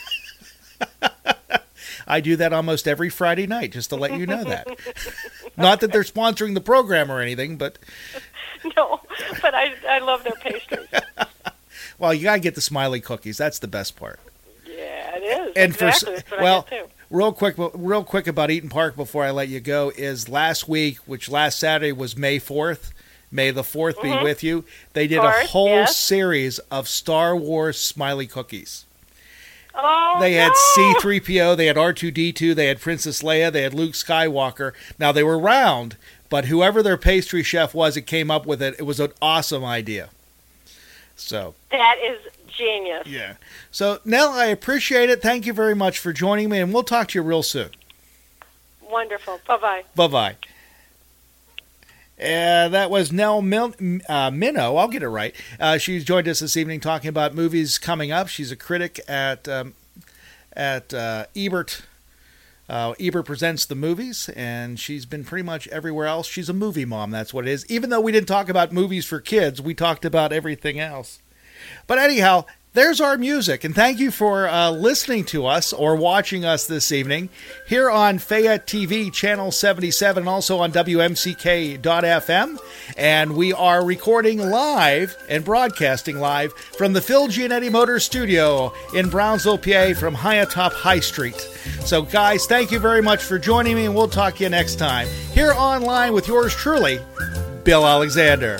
[2.08, 4.68] I do that almost every Friday night, just to let you know that.
[5.58, 7.78] Not that they're sponsoring the program or anything, but
[8.76, 9.00] no,
[9.42, 10.88] but I I love their pastries.
[11.98, 13.38] well, you gotta get the smiley cookies.
[13.38, 14.20] That's the best part.
[14.66, 15.54] Yeah, it is.
[15.56, 16.24] And for exactly.
[16.30, 16.92] what well, I get too.
[17.14, 20.98] Real quick, real quick about Eat'n Park before I let you go is last week,
[21.06, 22.92] which last Saturday was May fourth.
[23.32, 24.24] May the 4th be Mhm.
[24.24, 24.66] with you.
[24.94, 25.96] They did a whole yes.
[25.96, 28.86] series of Star Wars smiley cookies.
[29.76, 30.94] Oh, They had no!
[30.96, 34.72] C3PO, they had R2D2, they had Princess Leia, they had Luke Skywalker.
[34.98, 35.98] Now they were round,
[36.30, 39.64] but whoever their pastry chef was it came up with it, it was an awesome
[39.64, 40.10] idea.
[41.16, 42.20] So, That is
[42.58, 43.08] genius.
[43.08, 43.36] yeah.
[43.72, 45.22] So, Nell, I appreciate it.
[45.22, 47.70] Thank you very much for joining me, and we'll talk to you real soon.
[48.82, 49.40] Wonderful.
[49.48, 49.84] Bye bye.
[49.96, 50.36] Bye bye.
[52.20, 54.78] Uh, that was Nell Min- uh, Minow.
[54.78, 55.36] I'll get it right.
[55.60, 58.28] Uh, she's joined us this evening talking about movies coming up.
[58.28, 59.74] She's a critic at um,
[60.54, 61.82] at uh, Ebert.
[62.70, 66.28] Uh, Ebert presents the movies, and she's been pretty much everywhere else.
[66.28, 67.12] She's a movie mom.
[67.12, 67.66] That's what it is.
[67.70, 71.20] Even though we didn't talk about movies for kids, we talked about everything else.
[71.88, 76.44] But anyhow, there's our music, and thank you for uh, listening to us or watching
[76.44, 77.30] us this evening
[77.68, 82.58] here on Fayette TV Channel 77 and also on WMCK.FM.
[82.98, 89.08] And we are recording live and broadcasting live from the Phil Gianetti Motor Studio in
[89.08, 91.40] Brownsville, PA from high atop High Street.
[91.86, 94.80] So, guys, thank you very much for joining me, and we'll talk to you next
[94.80, 97.00] time here online with yours truly,
[97.64, 98.60] Bill Alexander.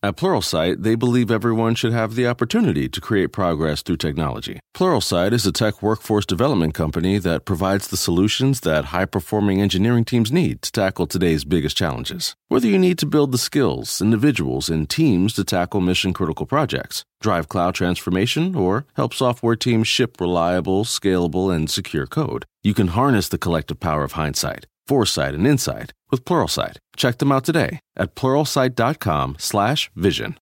[0.00, 4.60] At Pluralsight, they believe everyone should have the opportunity to create progress through technology.
[4.72, 10.04] Pluralsight is a tech workforce development company that provides the solutions that high performing engineering
[10.04, 12.36] teams need to tackle today's biggest challenges.
[12.46, 17.02] Whether you need to build the skills, individuals, and teams to tackle mission critical projects,
[17.20, 22.88] drive cloud transformation, or help software teams ship reliable, scalable, and secure code, you can
[22.88, 26.78] harness the collective power of hindsight foresight, and insight with Pluralsight.
[26.96, 30.38] Check them out today at pluralsight.com slash vision.